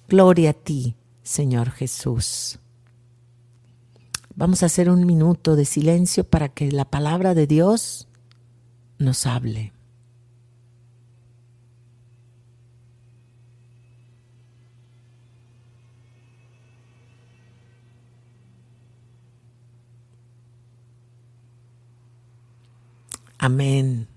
Gloria 0.07 0.51
a 0.51 0.53
ti, 0.53 0.95
Señor 1.21 1.71
Jesús. 1.71 2.59
Vamos 4.35 4.63
a 4.63 4.65
hacer 4.65 4.89
un 4.89 5.05
minuto 5.05 5.55
de 5.55 5.65
silencio 5.65 6.23
para 6.23 6.49
que 6.49 6.71
la 6.71 6.85
palabra 6.85 7.35
de 7.35 7.45
Dios 7.45 8.07
nos 8.97 9.25
hable. 9.27 9.72
Amén. 23.43 24.07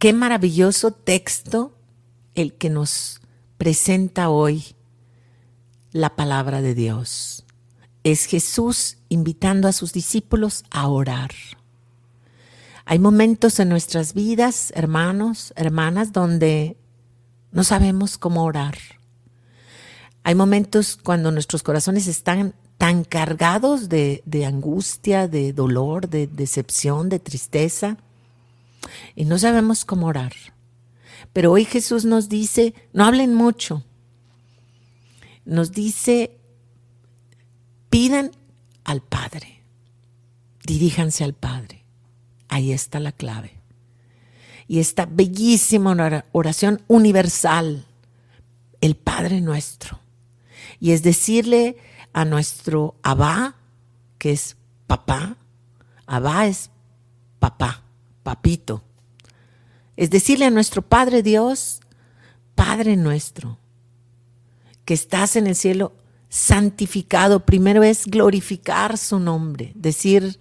Qué 0.00 0.12
maravilloso 0.12 0.90
texto 0.90 1.72
el 2.34 2.54
que 2.54 2.68
nos 2.68 3.20
presenta 3.58 4.28
hoy 4.28 4.74
la 5.92 6.16
palabra 6.16 6.60
de 6.60 6.74
Dios. 6.74 7.44
Es 8.02 8.24
Jesús 8.24 8.96
invitando 9.08 9.68
a 9.68 9.72
sus 9.72 9.92
discípulos 9.92 10.64
a 10.72 10.88
orar. 10.88 11.30
Hay 12.84 12.98
momentos 12.98 13.60
en 13.60 13.68
nuestras 13.68 14.14
vidas, 14.14 14.72
hermanos, 14.74 15.52
hermanas, 15.54 16.12
donde 16.12 16.76
no 17.52 17.62
sabemos 17.62 18.18
cómo 18.18 18.42
orar. 18.42 18.76
Hay 20.24 20.34
momentos 20.34 20.98
cuando 21.00 21.30
nuestros 21.30 21.62
corazones 21.62 22.08
están 22.08 22.56
tan 22.78 23.04
cargados 23.04 23.88
de, 23.88 24.24
angustia, 24.44 25.28
de 25.28 25.52
dolor, 25.52 26.08
de 26.08 26.26
decepción, 26.26 27.08
de 27.08 27.20
tristeza, 27.20 27.96
y 29.14 29.24
no 29.24 29.38
sabemos 29.38 29.84
cómo 29.84 30.06
orar. 30.06 30.32
Pero 31.32 31.52
hoy 31.52 31.64
Jesús 31.64 32.04
nos 32.04 32.28
dice, 32.28 32.74
no 32.92 33.04
hablen 33.04 33.34
mucho. 33.34 33.84
Nos 35.44 35.72
dice, 35.72 36.38
pidan 37.90 38.30
al 38.84 39.02
Padre, 39.02 39.62
diríjanse 40.64 41.24
al 41.24 41.34
Padre. 41.34 41.84
Ahí 42.48 42.72
está 42.72 43.00
la 43.00 43.12
clave. 43.12 43.52
Y 44.66 44.78
esta 44.78 45.06
bellísima 45.06 46.24
oración 46.32 46.82
universal, 46.88 47.84
el 48.80 48.96
Padre 48.96 49.40
nuestro. 49.40 50.00
Y 50.80 50.92
es 50.92 51.02
decirle 51.02 51.76
a 52.12 52.24
nuestro 52.24 52.96
Abba, 53.02 53.56
que 54.18 54.32
es 54.32 54.56
papá, 54.86 55.36
Abba 56.06 56.46
es 56.46 56.70
papá, 57.38 57.83
papito. 58.24 58.82
Es 59.96 60.10
decirle 60.10 60.46
a 60.46 60.50
nuestro 60.50 60.82
Padre 60.82 61.22
Dios, 61.22 61.80
Padre 62.56 62.96
nuestro, 62.96 63.58
que 64.84 64.94
estás 64.94 65.36
en 65.36 65.46
el 65.46 65.54
cielo, 65.54 65.92
santificado. 66.28 67.46
Primero 67.46 67.84
es 67.84 68.06
glorificar 68.06 68.98
su 68.98 69.20
nombre, 69.20 69.70
decir, 69.76 70.40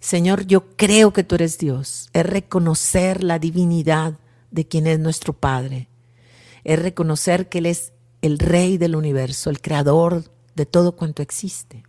Señor, 0.00 0.46
yo 0.46 0.76
creo 0.76 1.14
que 1.14 1.24
tú 1.24 1.36
eres 1.36 1.56
Dios. 1.56 2.10
Es 2.12 2.26
reconocer 2.26 3.24
la 3.24 3.38
divinidad 3.38 4.18
de 4.50 4.68
quien 4.68 4.86
es 4.86 4.98
nuestro 4.98 5.32
Padre. 5.32 5.88
Es 6.62 6.78
reconocer 6.78 7.48
que 7.48 7.58
Él 7.58 7.66
es 7.66 7.94
el 8.20 8.38
Rey 8.38 8.76
del 8.76 8.96
universo, 8.96 9.48
el 9.48 9.62
creador 9.62 10.24
de 10.54 10.66
todo 10.66 10.92
cuanto 10.92 11.22
existe. 11.22 11.84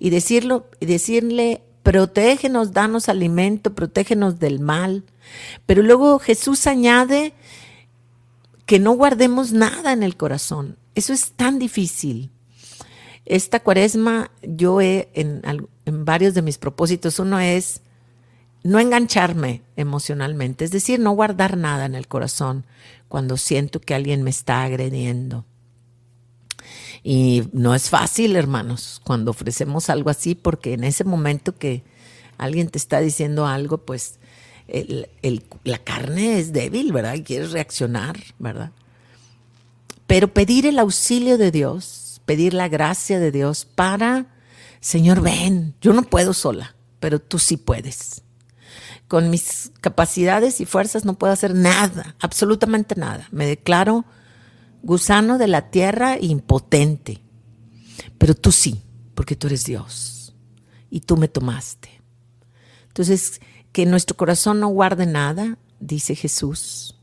Y 0.00 0.10
decirlo, 0.10 0.68
decirle, 0.80 1.62
protégenos, 1.82 2.72
danos 2.72 3.08
alimento, 3.08 3.74
protégenos 3.74 4.38
del 4.38 4.60
mal. 4.60 5.04
Pero 5.66 5.82
luego 5.82 6.18
Jesús 6.18 6.66
añade 6.66 7.34
que 8.66 8.78
no 8.78 8.92
guardemos 8.92 9.52
nada 9.52 9.92
en 9.92 10.02
el 10.02 10.16
corazón. 10.16 10.76
Eso 10.94 11.12
es 11.12 11.32
tan 11.32 11.58
difícil. 11.58 12.30
Esta 13.24 13.60
cuaresma 13.60 14.30
yo 14.42 14.80
he, 14.80 15.08
en, 15.14 15.42
varios 16.04 16.34
de 16.34 16.42
mis 16.42 16.58
propósitos, 16.58 17.18
uno 17.18 17.38
es 17.38 17.82
no 18.64 18.78
engancharme 18.78 19.62
emocionalmente, 19.76 20.64
es 20.64 20.70
decir, 20.70 21.00
no 21.00 21.12
guardar 21.12 21.56
nada 21.56 21.84
en 21.84 21.94
el 21.94 22.06
corazón 22.06 22.64
cuando 23.08 23.36
siento 23.36 23.80
que 23.80 23.94
alguien 23.94 24.22
me 24.22 24.30
está 24.30 24.62
agrediendo. 24.62 25.44
Y 27.02 27.44
no 27.52 27.74
es 27.74 27.90
fácil, 27.90 28.36
hermanos, 28.36 29.00
cuando 29.04 29.32
ofrecemos 29.32 29.90
algo 29.90 30.10
así, 30.10 30.34
porque 30.34 30.74
en 30.74 30.84
ese 30.84 31.04
momento 31.04 31.56
que 31.56 31.82
alguien 32.38 32.68
te 32.68 32.78
está 32.78 33.00
diciendo 33.00 33.46
algo, 33.46 33.78
pues 33.78 34.18
la 35.64 35.78
carne 35.78 36.38
es 36.38 36.52
débil, 36.52 36.92
¿verdad? 36.92 37.14
Y 37.14 37.22
quieres 37.22 37.50
reaccionar, 37.50 38.16
¿verdad? 38.38 38.70
Pero 40.06 40.28
pedir 40.28 40.66
el 40.66 40.78
auxilio 40.78 41.38
de 41.38 41.50
Dios 41.50 42.02
pedir 42.24 42.54
la 42.54 42.68
gracia 42.68 43.18
de 43.20 43.30
Dios 43.30 43.64
para, 43.64 44.26
Señor, 44.80 45.20
ven, 45.20 45.74
yo 45.80 45.92
no 45.92 46.02
puedo 46.02 46.32
sola, 46.32 46.74
pero 47.00 47.20
tú 47.20 47.38
sí 47.38 47.56
puedes. 47.56 48.22
Con 49.08 49.30
mis 49.30 49.72
capacidades 49.80 50.60
y 50.60 50.66
fuerzas 50.66 51.04
no 51.04 51.14
puedo 51.14 51.32
hacer 51.32 51.54
nada, 51.54 52.16
absolutamente 52.20 52.94
nada. 52.96 53.28
Me 53.30 53.46
declaro 53.46 54.04
gusano 54.82 55.38
de 55.38 55.48
la 55.48 55.70
tierra 55.70 56.18
impotente, 56.20 57.22
pero 58.18 58.34
tú 58.34 58.52
sí, 58.52 58.82
porque 59.14 59.36
tú 59.36 59.46
eres 59.46 59.64
Dios 59.64 60.34
y 60.90 61.00
tú 61.00 61.16
me 61.16 61.28
tomaste. 61.28 61.88
Entonces, 62.88 63.40
que 63.72 63.86
nuestro 63.86 64.16
corazón 64.16 64.60
no 64.60 64.68
guarde 64.68 65.06
nada, 65.06 65.58
dice 65.80 66.14
Jesús, 66.14 67.00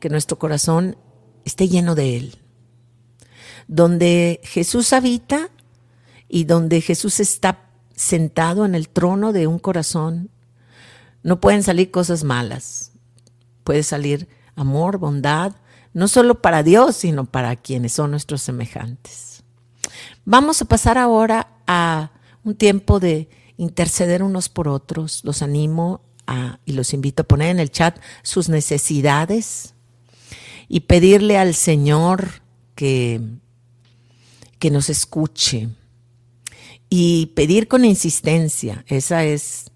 que 0.00 0.08
nuestro 0.08 0.38
corazón 0.38 0.96
esté 1.44 1.68
lleno 1.68 1.94
de 1.94 2.16
Él 2.16 2.38
donde 3.68 4.40
Jesús 4.44 4.92
habita 4.92 5.50
y 6.28 6.44
donde 6.44 6.80
Jesús 6.80 7.20
está 7.20 7.70
sentado 7.94 8.64
en 8.64 8.74
el 8.74 8.88
trono 8.88 9.32
de 9.32 9.46
un 9.46 9.58
corazón, 9.58 10.30
no 11.22 11.40
pueden 11.40 11.62
salir 11.62 11.90
cosas 11.90 12.24
malas. 12.24 12.92
Puede 13.64 13.82
salir 13.82 14.28
amor, 14.54 14.98
bondad, 14.98 15.56
no 15.96 16.08
solo 16.08 16.42
para 16.42 16.62
Dios, 16.62 16.96
sino 16.96 17.24
para 17.24 17.56
quienes 17.56 17.92
son 17.92 18.10
nuestros 18.10 18.42
semejantes. 18.42 19.42
Vamos 20.26 20.60
a 20.60 20.66
pasar 20.66 20.98
ahora 20.98 21.48
a 21.66 22.10
un 22.44 22.54
tiempo 22.54 23.00
de 23.00 23.30
interceder 23.56 24.22
unos 24.22 24.50
por 24.50 24.68
otros. 24.68 25.22
Los 25.24 25.40
animo 25.40 26.02
a, 26.26 26.58
y 26.66 26.72
los 26.72 26.92
invito 26.92 27.22
a 27.22 27.26
poner 27.26 27.48
en 27.48 27.60
el 27.60 27.70
chat 27.70 27.98
sus 28.22 28.50
necesidades 28.50 29.72
y 30.68 30.80
pedirle 30.80 31.38
al 31.38 31.54
Señor 31.54 32.42
que 32.74 33.22
que 34.58 34.70
nos 34.70 34.90
escuche 34.90 35.68
y 36.90 37.32
pedir 37.34 37.68
con 37.68 37.84
insistencia. 37.84 38.84
Esa 38.88 39.24
es, 39.24 39.70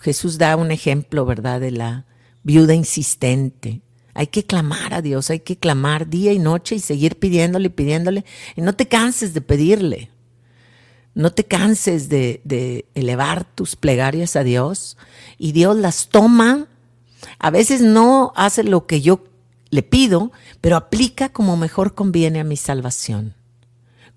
Jesús 0.00 0.38
da 0.38 0.56
un 0.56 0.70
ejemplo, 0.70 1.24
¿verdad?, 1.24 1.60
de 1.60 1.70
la 1.72 2.06
viuda 2.42 2.74
insistente. 2.74 3.82
Hay 4.20 4.26
que 4.26 4.44
clamar 4.44 4.92
a 4.92 5.00
Dios, 5.00 5.30
hay 5.30 5.40
que 5.40 5.56
clamar 5.56 6.08
día 6.08 6.32
y 6.32 6.38
noche 6.38 6.74
y 6.74 6.80
seguir 6.80 7.18
pidiéndole 7.18 7.66
y 7.66 7.70
pidiéndole. 7.70 8.24
Y 8.54 8.60
no 8.60 8.74
te 8.74 8.86
canses 8.86 9.32
de 9.32 9.40
pedirle. 9.40 10.10
No 11.14 11.32
te 11.32 11.44
canses 11.44 12.10
de, 12.10 12.42
de 12.44 12.84
elevar 12.94 13.44
tus 13.44 13.76
plegarias 13.76 14.36
a 14.36 14.44
Dios 14.44 14.98
y 15.38 15.52
Dios 15.52 15.76
las 15.76 16.10
toma. 16.10 16.66
A 17.38 17.50
veces 17.50 17.80
no 17.80 18.32
hace 18.36 18.62
lo 18.62 18.86
que 18.86 19.00
yo 19.00 19.24
le 19.70 19.82
pido, 19.82 20.32
pero 20.60 20.76
aplica 20.76 21.30
como 21.30 21.56
mejor 21.56 21.94
conviene 21.94 22.40
a 22.40 22.44
mi 22.44 22.56
salvación 22.56 23.34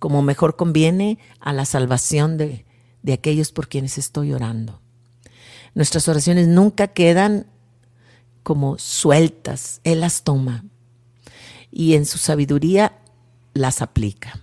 como 0.04 0.22
mejor 0.22 0.58
conviene 0.58 1.18
a 1.40 1.54
la 1.54 1.64
salvación 1.64 2.38
de, 2.38 2.66
aquellos 3.10 3.54
por 3.54 3.70
quienes 3.70 3.98
estoy 3.98 4.34
orando. 4.34 4.82
Nuestras 5.76 6.10
oraciones 6.10 6.50
nunca 6.50 6.90
quedan 6.90 7.46
como 8.44 8.78
sueltas, 8.78 9.82
Él 9.84 10.02
las 10.02 10.24
toma 10.24 10.66
y 11.72 11.96
en 11.96 12.06
su 12.06 12.18
sabiduría 12.18 13.00
las 13.54 13.82
aplica. 13.82 14.40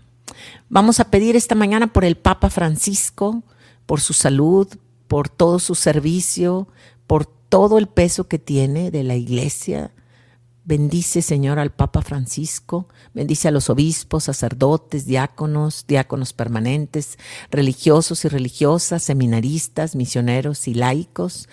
Vamos 0.68 1.00
a 1.00 1.10
pedir 1.10 1.36
esta 1.36 1.54
mañana 1.54 1.92
por 1.92 2.04
el 2.04 2.16
Papa 2.16 2.50
Francisco, 2.50 3.42
por 3.86 4.00
su 4.00 4.12
salud, 4.12 4.68
por 5.08 5.28
todo 5.28 5.58
su 5.58 5.74
servicio, 5.74 6.68
por 7.06 7.26
todo 7.26 7.78
el 7.78 7.88
peso 7.88 8.28
que 8.28 8.38
tiene 8.38 8.90
de 8.90 9.02
la 9.02 9.16
iglesia, 9.16 9.92
Bendice, 10.62 11.22
Señor, 11.22 11.58
al 11.58 11.72
Papa 11.72 12.02
Francisco, 12.02 12.86
bendice 13.14 13.48
a 13.48 13.50
los 13.50 13.70
obispos, 13.70 14.24
sacerdotes, 14.24 15.06
diáconos, 15.06 15.86
diáconos 15.88 16.34
permanentes, 16.34 17.18
religiosos 17.50 18.26
y 18.26 18.28
religiosas, 18.28 19.02
seminaristas, 19.02 19.96
misioneros 19.96 20.68
y 20.68 20.74
laicos. 20.74 21.48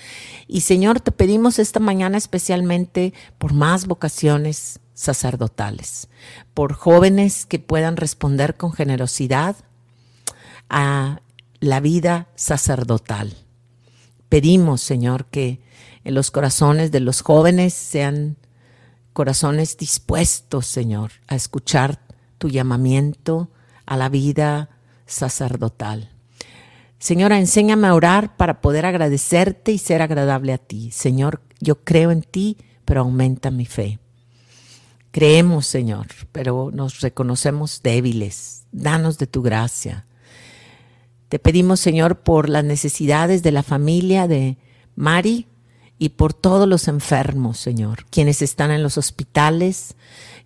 Y 0.45 0.61
Señor, 0.61 0.99
te 0.99 1.13
pedimos 1.13 1.57
esta 1.57 1.79
mañana 1.79 2.17
especialmente 2.17 3.13
por 3.37 3.53
más 3.53 3.87
vocaciones 3.87 4.81
sacerdotales, 4.93 6.09
por 6.53 6.73
jóvenes 6.73 7.45
que 7.45 7.59
puedan 7.59 7.95
responder 7.95 8.57
con 8.57 8.73
generosidad 8.73 9.55
a 10.69 11.21
la 11.61 11.79
vida 11.79 12.27
sacerdotal. 12.35 13.37
Pedimos, 14.27 14.81
Señor, 14.81 15.27
que 15.27 15.61
en 16.03 16.13
los 16.13 16.29
corazones 16.29 16.91
de 16.91 16.99
los 16.99 17.21
jóvenes 17.21 17.73
sean 17.73 18.37
corazones 19.17 19.77
dispuestos, 19.77 20.67
Señor, 20.67 21.13
a 21.27 21.35
escuchar 21.35 22.01
tu 22.37 22.49
llamamiento 22.49 23.49
a 23.87 23.97
la 23.97 24.09
vida 24.09 24.69
sacerdotal. 25.07 26.11
Señora, 26.99 27.39
enséñame 27.39 27.87
a 27.87 27.95
orar 27.95 28.37
para 28.37 28.61
poder 28.61 28.85
agradecerte 28.85 29.71
y 29.71 29.79
ser 29.79 30.03
agradable 30.03 30.53
a 30.53 30.59
ti. 30.59 30.91
Señor, 30.91 31.41
yo 31.59 31.83
creo 31.83 32.11
en 32.11 32.21
ti, 32.21 32.57
pero 32.85 33.01
aumenta 33.01 33.49
mi 33.49 33.65
fe. 33.65 33.97
Creemos, 35.09 35.65
Señor, 35.65 36.05
pero 36.31 36.69
nos 36.71 37.01
reconocemos 37.01 37.81
débiles. 37.81 38.67
Danos 38.71 39.17
de 39.17 39.25
tu 39.25 39.41
gracia. 39.41 40.05
Te 41.27 41.39
pedimos, 41.39 41.79
Señor, 41.79 42.19
por 42.19 42.49
las 42.49 42.63
necesidades 42.63 43.41
de 43.41 43.51
la 43.51 43.63
familia 43.63 44.27
de 44.27 44.59
Mari, 44.95 45.47
y 45.99 46.09
por 46.09 46.33
todos 46.33 46.67
los 46.67 46.87
enfermos, 46.87 47.57
Señor, 47.59 48.05
quienes 48.09 48.41
están 48.41 48.71
en 48.71 48.83
los 48.83 48.97
hospitales, 48.97 49.95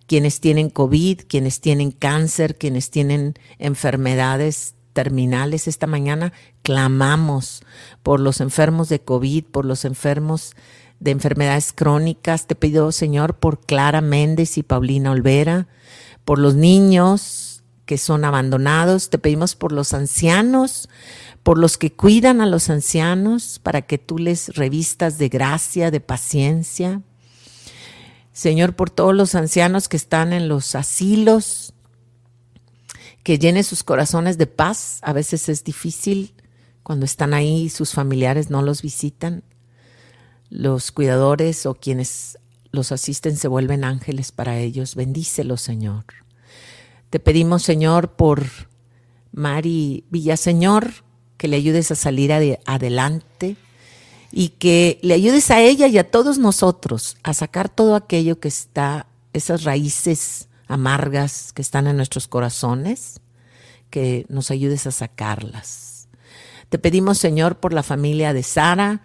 quienes 0.06 0.40
tienen 0.40 0.70
COVID, 0.70 1.22
quienes 1.28 1.60
tienen 1.60 1.90
cáncer, 1.90 2.56
quienes 2.56 2.90
tienen 2.90 3.34
enfermedades 3.58 4.74
terminales. 4.92 5.68
Esta 5.68 5.86
mañana 5.86 6.32
clamamos 6.62 7.62
por 8.02 8.20
los 8.20 8.40
enfermos 8.40 8.88
de 8.88 9.00
COVID, 9.00 9.44
por 9.44 9.64
los 9.64 9.84
enfermos 9.84 10.54
de 11.00 11.10
enfermedades 11.10 11.72
crónicas. 11.72 12.46
Te 12.46 12.54
pido, 12.54 12.92
Señor, 12.92 13.34
por 13.34 13.60
Clara 13.60 14.00
Méndez 14.00 14.56
y 14.58 14.62
Paulina 14.62 15.10
Olvera, 15.10 15.68
por 16.24 16.38
los 16.38 16.54
niños 16.54 17.51
que 17.86 17.98
son 17.98 18.24
abandonados. 18.24 19.10
Te 19.10 19.18
pedimos 19.18 19.54
por 19.54 19.72
los 19.72 19.92
ancianos, 19.94 20.88
por 21.42 21.58
los 21.58 21.78
que 21.78 21.92
cuidan 21.92 22.40
a 22.40 22.46
los 22.46 22.70
ancianos, 22.70 23.60
para 23.62 23.82
que 23.82 23.98
tú 23.98 24.18
les 24.18 24.54
revistas 24.54 25.18
de 25.18 25.28
gracia, 25.28 25.90
de 25.90 26.00
paciencia. 26.00 27.02
Señor, 28.32 28.74
por 28.74 28.90
todos 28.90 29.14
los 29.14 29.34
ancianos 29.34 29.88
que 29.88 29.96
están 29.96 30.32
en 30.32 30.48
los 30.48 30.74
asilos, 30.74 31.74
que 33.22 33.38
llene 33.38 33.62
sus 33.62 33.82
corazones 33.82 34.38
de 34.38 34.46
paz. 34.46 34.98
A 35.02 35.12
veces 35.12 35.48
es 35.48 35.64
difícil 35.64 36.34
cuando 36.82 37.04
están 37.04 37.34
ahí 37.34 37.64
y 37.64 37.70
sus 37.70 37.92
familiares 37.92 38.50
no 38.50 38.62
los 38.62 38.82
visitan. 38.82 39.42
Los 40.50 40.92
cuidadores 40.92 41.66
o 41.66 41.74
quienes 41.74 42.38
los 42.72 42.92
asisten 42.92 43.36
se 43.36 43.48
vuelven 43.48 43.84
ángeles 43.84 44.32
para 44.32 44.58
ellos. 44.58 44.94
Bendícelos, 44.94 45.60
Señor. 45.60 46.04
Te 47.12 47.20
pedimos, 47.20 47.62
Señor, 47.62 48.12
por 48.12 48.46
Mari 49.32 50.06
Villaseñor, 50.08 51.04
que 51.36 51.46
le 51.46 51.58
ayudes 51.58 51.90
a 51.90 51.94
salir 51.94 52.32
adelante 52.64 53.56
y 54.30 54.48
que 54.48 54.98
le 55.02 55.12
ayudes 55.12 55.50
a 55.50 55.60
ella 55.60 55.88
y 55.88 55.98
a 55.98 56.10
todos 56.10 56.38
nosotros 56.38 57.18
a 57.22 57.34
sacar 57.34 57.68
todo 57.68 57.96
aquello 57.96 58.40
que 58.40 58.48
está, 58.48 59.08
esas 59.34 59.64
raíces 59.64 60.48
amargas 60.68 61.52
que 61.52 61.60
están 61.60 61.86
en 61.86 61.98
nuestros 61.98 62.28
corazones, 62.28 63.20
que 63.90 64.24
nos 64.30 64.50
ayudes 64.50 64.86
a 64.86 64.90
sacarlas. 64.90 66.08
Te 66.70 66.78
pedimos, 66.78 67.18
Señor, 67.18 67.60
por 67.60 67.74
la 67.74 67.82
familia 67.82 68.32
de 68.32 68.42
Sara, 68.42 69.02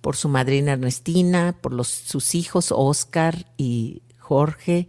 por 0.00 0.16
su 0.16 0.30
madrina 0.30 0.72
Ernestina, 0.72 1.54
por 1.60 1.84
sus 1.84 2.34
hijos 2.34 2.72
Oscar 2.74 3.52
y 3.58 4.00
Jorge, 4.16 4.88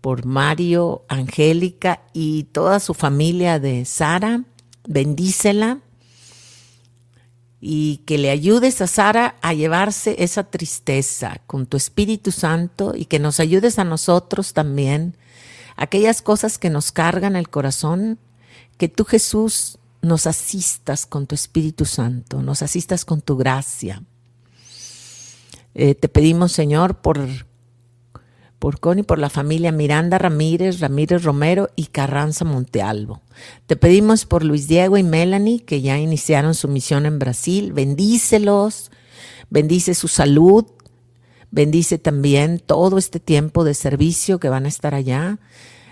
por 0.00 0.24
Mario, 0.24 1.04
Angélica 1.08 2.02
y 2.12 2.44
toda 2.44 2.80
su 2.80 2.94
familia 2.94 3.58
de 3.58 3.84
Sara. 3.84 4.44
Bendícela 4.88 5.80
y 7.60 7.98
que 8.06 8.18
le 8.18 8.30
ayudes 8.30 8.80
a 8.80 8.86
Sara 8.86 9.36
a 9.42 9.52
llevarse 9.54 10.16
esa 10.22 10.44
tristeza 10.44 11.40
con 11.46 11.66
tu 11.66 11.76
Espíritu 11.76 12.30
Santo 12.30 12.92
y 12.94 13.06
que 13.06 13.18
nos 13.18 13.40
ayudes 13.40 13.78
a 13.78 13.84
nosotros 13.84 14.52
también, 14.52 15.16
aquellas 15.76 16.22
cosas 16.22 16.58
que 16.58 16.70
nos 16.70 16.92
cargan 16.92 17.34
el 17.34 17.48
corazón, 17.48 18.18
que 18.78 18.88
tú 18.88 19.04
Jesús 19.04 19.78
nos 20.02 20.26
asistas 20.26 21.06
con 21.06 21.26
tu 21.26 21.34
Espíritu 21.34 21.86
Santo, 21.86 22.42
nos 22.42 22.62
asistas 22.62 23.04
con 23.04 23.20
tu 23.20 23.36
gracia. 23.36 24.02
Eh, 25.74 25.94
te 25.94 26.08
pedimos, 26.08 26.52
Señor, 26.52 26.98
por 26.98 27.18
por 28.58 28.80
Connie, 28.80 29.02
por 29.02 29.18
la 29.18 29.30
familia 29.30 29.72
Miranda 29.72 30.18
Ramírez, 30.18 30.80
Ramírez 30.80 31.22
Romero 31.22 31.70
y 31.76 31.86
Carranza 31.86 32.44
Montealvo. 32.44 33.22
Te 33.66 33.76
pedimos 33.76 34.24
por 34.24 34.44
Luis 34.44 34.66
Diego 34.66 34.96
y 34.96 35.02
Melanie, 35.02 35.60
que 35.60 35.82
ya 35.82 35.98
iniciaron 35.98 36.54
su 36.54 36.68
misión 36.68 37.06
en 37.06 37.18
Brasil. 37.18 37.72
Bendícelos, 37.72 38.90
bendice 39.50 39.94
su 39.94 40.08
salud, 40.08 40.64
bendice 41.50 41.98
también 41.98 42.58
todo 42.58 42.98
este 42.98 43.20
tiempo 43.20 43.64
de 43.64 43.74
servicio 43.74 44.40
que 44.40 44.48
van 44.48 44.64
a 44.64 44.68
estar 44.68 44.94
allá. 44.94 45.38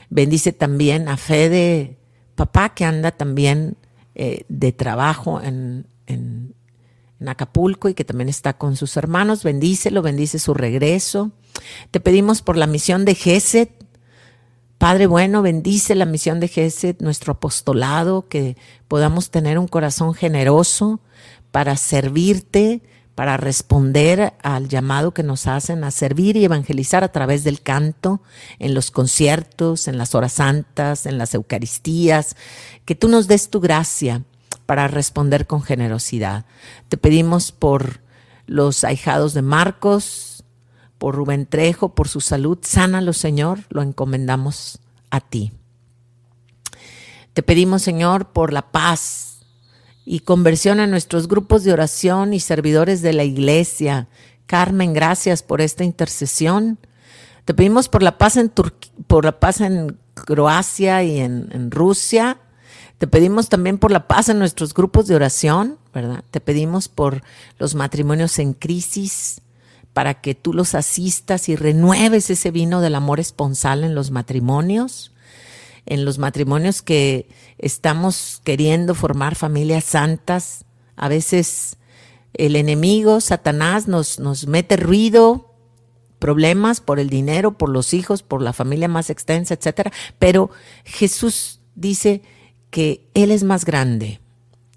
Bendice 0.09 0.53
también 0.53 1.09
a 1.09 1.17
Fede, 1.17 1.99
papá, 2.35 2.75
que 2.75 2.85
anda 2.85 3.11
también 3.11 3.77
eh, 4.15 4.45
de 4.49 4.73
trabajo 4.73 5.41
en, 5.43 5.87
en 6.07 6.55
Acapulco 7.27 7.89
y 7.89 7.95
que 7.95 8.05
también 8.05 8.29
está 8.29 8.57
con 8.57 8.77
sus 8.77 8.97
hermanos. 8.97 9.45
Bendícelo, 9.45 10.03
bendice 10.03 10.39
su 10.39 10.55
regreso. 10.55 11.33
Te 11.91 12.01
pedimos 12.01 12.43
por 12.43 12.57
la 12.57 12.67
misión 12.67 13.05
de 13.05 13.15
Geset. 13.15 13.71
Padre 14.79 15.07
bueno, 15.07 15.43
bendice 15.43 15.95
la 15.95 16.05
misión 16.05 16.41
de 16.41 16.49
Geset, 16.49 17.01
nuestro 17.01 17.33
apostolado, 17.33 18.29
que 18.29 18.57
podamos 18.89 19.31
tener 19.31 19.59
un 19.59 19.69
corazón 19.69 20.15
generoso 20.15 21.01
para 21.51 21.77
servirte, 21.77 22.83
para 23.15 23.37
responder 23.37 24.35
al 24.43 24.69
llamado 24.69 25.15
que 25.15 25.23
nos 25.23 25.47
hacen 25.47 25.85
a 25.85 25.91
servir 25.91 26.37
y 26.37 26.45
evangelizar 26.45 27.05
a 27.05 27.13
través 27.13 27.45
del 27.45 27.61
canto, 27.61 28.21
en 28.59 28.75
los 28.75 28.91
conciertos, 28.91 29.87
en 29.87 29.99
las 29.99 30.15
horas 30.15 30.33
santas, 30.33 31.07
en 31.07 31.17
las 31.17 31.33
Eucaristías, 31.35 32.37
que 32.85 32.97
tú 32.97 33.09
nos 33.09 33.29
des 33.29 33.51
tu 33.51 33.61
gracia 33.61 34.23
para 34.67 34.89
responder 34.89 35.47
con 35.47 35.63
generosidad. 35.63 36.45
Te 36.89 36.97
pedimos 36.97 37.53
por 37.53 38.01
los 38.47 38.85
ahijados 38.85 39.33
de 39.33 39.43
Marcos, 39.43 40.34
por 41.05 41.17
Rubén 41.17 41.45
Trejo, 41.45 41.91
por 41.91 42.09
su 42.09 42.23
salud. 42.23 42.57
Sánalo, 42.63 43.13
Señor, 43.13 43.59
lo 43.69 43.83
encomendamos 43.83 44.79
a 45.11 45.21
ti. 45.21 45.53
Te 47.35 47.43
pedimos, 47.43 47.83
Señor, 47.83 48.33
por 48.33 48.55
la 48.55 48.73
paz 48.73 49.41
y 50.07 50.21
conversión 50.21 50.81
a 50.81 50.87
nuestros 50.87 51.29
grupos 51.29 51.63
de 51.63 51.75
oración 51.75 52.33
y 52.33 52.41
servidores 52.41 53.03
de 53.03 53.13
la 53.13 53.23
iglesia. 53.23 54.09
Carmen, 54.47 54.95
gracias 54.95 55.43
por 55.43 55.61
esta 55.61 55.85
intercesión. 55.85 56.79
Te 57.45 57.53
pedimos 57.53 57.91
por 57.91 58.03
la 58.03 58.17
paz 58.17 58.39
en, 58.39 58.51
por 59.07 59.27
la 59.27 59.39
paz 59.39 59.61
en 59.61 59.99
Croacia 60.15 61.03
y 61.03 61.21
en, 61.21 61.51
en 61.53 61.71
Rusia. 61.71 62.39
Te 62.97 63.07
pedimos 63.07 63.51
también 63.51 63.77
por 63.77 63.91
la 63.91 64.09
paz 64.09 64.31
en 64.31 64.39
nuestros 64.39 64.73
grupos 64.73 65.07
de 65.07 65.17
oración, 65.17 65.77
¿verdad? 65.93 66.25
Te 66.31 66.41
pedimos 66.41 66.89
por 66.89 67.23
los 67.59 67.75
matrimonios 67.75 68.39
en 68.39 68.55
crisis, 68.55 69.43
para 69.95 70.21
que 70.21 70.35
tú 70.35 70.53
los 70.53 70.75
asistas 70.75 71.49
y 71.49 71.57
renueves 71.57 72.29
ese 72.29 72.51
vino 72.51 72.81
del 72.81 72.97
amor 72.97 73.21
esponsal 73.21 73.85
en 73.85 73.95
los 73.95 74.11
matrimonios, 74.11 75.13
en 75.87 76.05
los 76.05 76.19
matrimonios 76.19 76.83
que 76.83 77.29
estamos 77.59 78.43
queriendo 78.45 78.95
formar 78.95 79.37
familias 79.37 79.85
santas. 79.85 80.65
A 80.97 81.09
veces 81.09 81.77
el 82.35 82.57
enemigo, 82.57 83.21
Satanás, 83.21 83.87
nos, 83.87 84.19
nos 84.19 84.49
mete 84.49 84.77
ruido, 84.77 85.55
problemas 86.19 86.81
por 86.81 86.99
el 86.99 87.09
dinero, 87.09 87.57
por 87.57 87.69
los 87.69 87.95
hijos, 87.95 88.25
por 88.25 88.43
la 88.43 88.53
familia 88.53 88.89
más 88.89 89.11
extensa, 89.11 89.55
etcétera. 89.55 89.93
Pero 90.19 90.51
Jesús 90.85 91.61
dice 91.77 92.23
que 92.71 93.09
Él 93.15 93.31
es 93.31 93.45
más 93.45 93.65
grande 93.65 94.21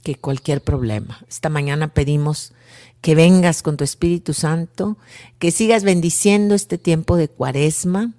que 0.03 0.13
cualquier 0.13 0.61
problema. 0.61 1.25
Esta 1.27 1.49
mañana 1.49 1.87
pedimos 1.87 2.53
que 3.01 3.15
vengas 3.15 3.61
con 3.61 3.77
tu 3.77 3.83
Espíritu 3.83 4.33
Santo, 4.33 4.97
que 5.39 5.51
sigas 5.51 5.83
bendiciendo 5.83 6.55
este 6.55 6.77
tiempo 6.77 7.15
de 7.15 7.29
cuaresma, 7.29 8.13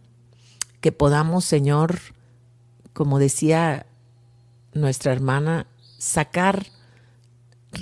que 0.81 0.93
podamos, 0.93 1.45
Señor, 1.45 1.99
como 2.93 3.19
decía 3.19 3.87
nuestra 4.73 5.12
hermana, 5.12 5.67
sacar 5.99 6.67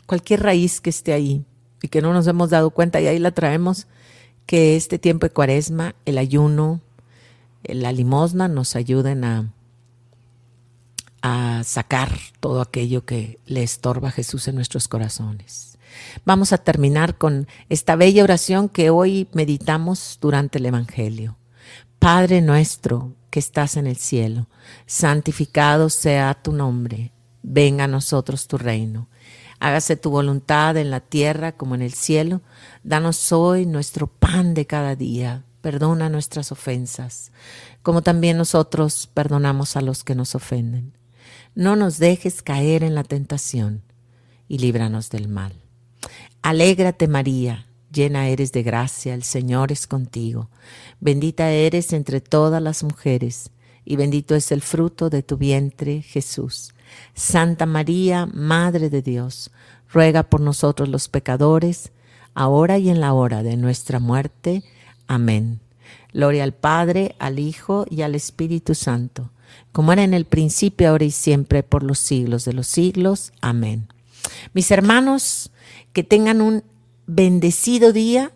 cualquier 0.06 0.42
raíz 0.42 0.80
que 0.80 0.90
esté 0.90 1.12
ahí 1.12 1.44
y 1.82 1.88
que 1.88 2.02
no 2.02 2.12
nos 2.12 2.26
hemos 2.26 2.50
dado 2.50 2.70
cuenta 2.70 3.00
y 3.00 3.06
ahí 3.06 3.18
la 3.18 3.32
traemos, 3.32 3.86
que 4.46 4.76
este 4.76 4.98
tiempo 4.98 5.26
de 5.26 5.32
cuaresma, 5.32 5.94
el 6.04 6.18
ayuno, 6.18 6.80
la 7.64 7.92
limosna 7.92 8.48
nos 8.48 8.76
ayuden 8.76 9.24
a, 9.24 9.52
a 11.22 11.62
sacar 11.64 12.18
todo 12.40 12.60
aquello 12.60 13.04
que 13.04 13.40
le 13.46 13.62
estorba 13.62 14.08
a 14.08 14.12
Jesús 14.12 14.48
en 14.48 14.54
nuestros 14.54 14.88
corazones. 14.88 15.75
Vamos 16.24 16.52
a 16.52 16.58
terminar 16.58 17.18
con 17.18 17.46
esta 17.68 17.96
bella 17.96 18.24
oración 18.24 18.68
que 18.68 18.90
hoy 18.90 19.28
meditamos 19.32 20.18
durante 20.20 20.58
el 20.58 20.66
Evangelio. 20.66 21.36
Padre 21.98 22.40
nuestro 22.40 23.14
que 23.30 23.40
estás 23.40 23.76
en 23.76 23.86
el 23.86 23.96
cielo, 23.96 24.48
santificado 24.86 25.90
sea 25.90 26.34
tu 26.34 26.52
nombre, 26.52 27.12
venga 27.42 27.84
a 27.84 27.88
nosotros 27.88 28.46
tu 28.46 28.58
reino. 28.58 29.08
Hágase 29.58 29.96
tu 29.96 30.10
voluntad 30.10 30.76
en 30.76 30.90
la 30.90 31.00
tierra 31.00 31.52
como 31.52 31.74
en 31.74 31.82
el 31.82 31.94
cielo. 31.94 32.42
Danos 32.82 33.32
hoy 33.32 33.66
nuestro 33.66 34.06
pan 34.06 34.54
de 34.54 34.66
cada 34.66 34.96
día. 34.96 35.44
Perdona 35.62 36.08
nuestras 36.08 36.52
ofensas, 36.52 37.32
como 37.82 38.02
también 38.02 38.36
nosotros 38.36 39.08
perdonamos 39.12 39.76
a 39.76 39.80
los 39.80 40.04
que 40.04 40.14
nos 40.14 40.34
ofenden. 40.34 40.96
No 41.54 41.74
nos 41.74 41.98
dejes 41.98 42.42
caer 42.42 42.84
en 42.84 42.94
la 42.94 43.02
tentación 43.02 43.82
y 44.46 44.58
líbranos 44.58 45.10
del 45.10 45.28
mal. 45.28 45.65
Alégrate 46.46 47.08
María, 47.08 47.66
llena 47.92 48.28
eres 48.28 48.52
de 48.52 48.62
gracia, 48.62 49.14
el 49.14 49.24
Señor 49.24 49.72
es 49.72 49.88
contigo. 49.88 50.48
Bendita 51.00 51.50
eres 51.50 51.92
entre 51.92 52.20
todas 52.20 52.62
las 52.62 52.84
mujeres, 52.84 53.50
y 53.84 53.96
bendito 53.96 54.36
es 54.36 54.52
el 54.52 54.62
fruto 54.62 55.10
de 55.10 55.24
tu 55.24 55.38
vientre, 55.38 56.02
Jesús. 56.02 56.72
Santa 57.14 57.66
María, 57.66 58.26
Madre 58.26 58.90
de 58.90 59.02
Dios, 59.02 59.50
ruega 59.92 60.22
por 60.22 60.40
nosotros 60.40 60.88
los 60.88 61.08
pecadores, 61.08 61.90
ahora 62.32 62.78
y 62.78 62.90
en 62.90 63.00
la 63.00 63.12
hora 63.12 63.42
de 63.42 63.56
nuestra 63.56 63.98
muerte. 63.98 64.62
Amén. 65.08 65.58
Gloria 66.12 66.44
al 66.44 66.54
Padre, 66.54 67.16
al 67.18 67.40
Hijo 67.40 67.86
y 67.90 68.02
al 68.02 68.14
Espíritu 68.14 68.76
Santo, 68.76 69.32
como 69.72 69.92
era 69.92 70.04
en 70.04 70.14
el 70.14 70.26
principio, 70.26 70.90
ahora 70.90 71.06
y 71.06 71.10
siempre, 71.10 71.64
por 71.64 71.82
los 71.82 71.98
siglos 71.98 72.44
de 72.44 72.52
los 72.52 72.68
siglos. 72.68 73.32
Amén. 73.40 73.88
Mis 74.52 74.70
hermanos, 74.70 75.50
que 75.96 76.04
tengan 76.04 76.42
un 76.42 76.62
bendecido 77.06 77.90
día 77.94 78.30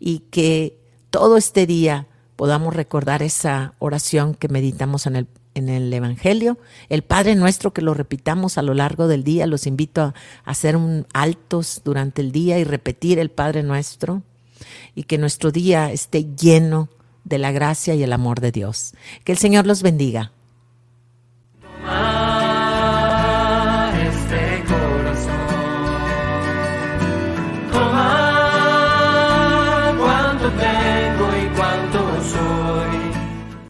y 0.00 0.24
que 0.32 0.76
todo 1.10 1.36
este 1.36 1.64
día 1.64 2.08
podamos 2.34 2.74
recordar 2.74 3.22
esa 3.22 3.74
oración 3.78 4.34
que 4.34 4.48
meditamos 4.48 5.06
en 5.06 5.14
el, 5.14 5.28
en 5.54 5.68
el 5.68 5.92
Evangelio, 5.92 6.58
el 6.88 7.02
Padre 7.02 7.36
nuestro 7.36 7.72
que 7.72 7.80
lo 7.80 7.94
repitamos 7.94 8.58
a 8.58 8.62
lo 8.62 8.74
largo 8.74 9.06
del 9.06 9.22
día. 9.22 9.46
Los 9.46 9.68
invito 9.68 10.02
a 10.02 10.14
hacer 10.44 10.76
un 10.76 11.06
altos 11.14 11.82
durante 11.84 12.22
el 12.22 12.32
día 12.32 12.58
y 12.58 12.64
repetir 12.64 13.20
el 13.20 13.30
Padre 13.30 13.62
nuestro 13.62 14.24
y 14.96 15.04
que 15.04 15.16
nuestro 15.16 15.52
día 15.52 15.92
esté 15.92 16.34
lleno 16.34 16.88
de 17.22 17.38
la 17.38 17.52
gracia 17.52 17.94
y 17.94 18.02
el 18.02 18.12
amor 18.12 18.40
de 18.40 18.50
Dios. 18.50 18.94
Que 19.22 19.30
el 19.30 19.38
Señor 19.38 19.64
los 19.64 19.80
bendiga. 19.82 20.32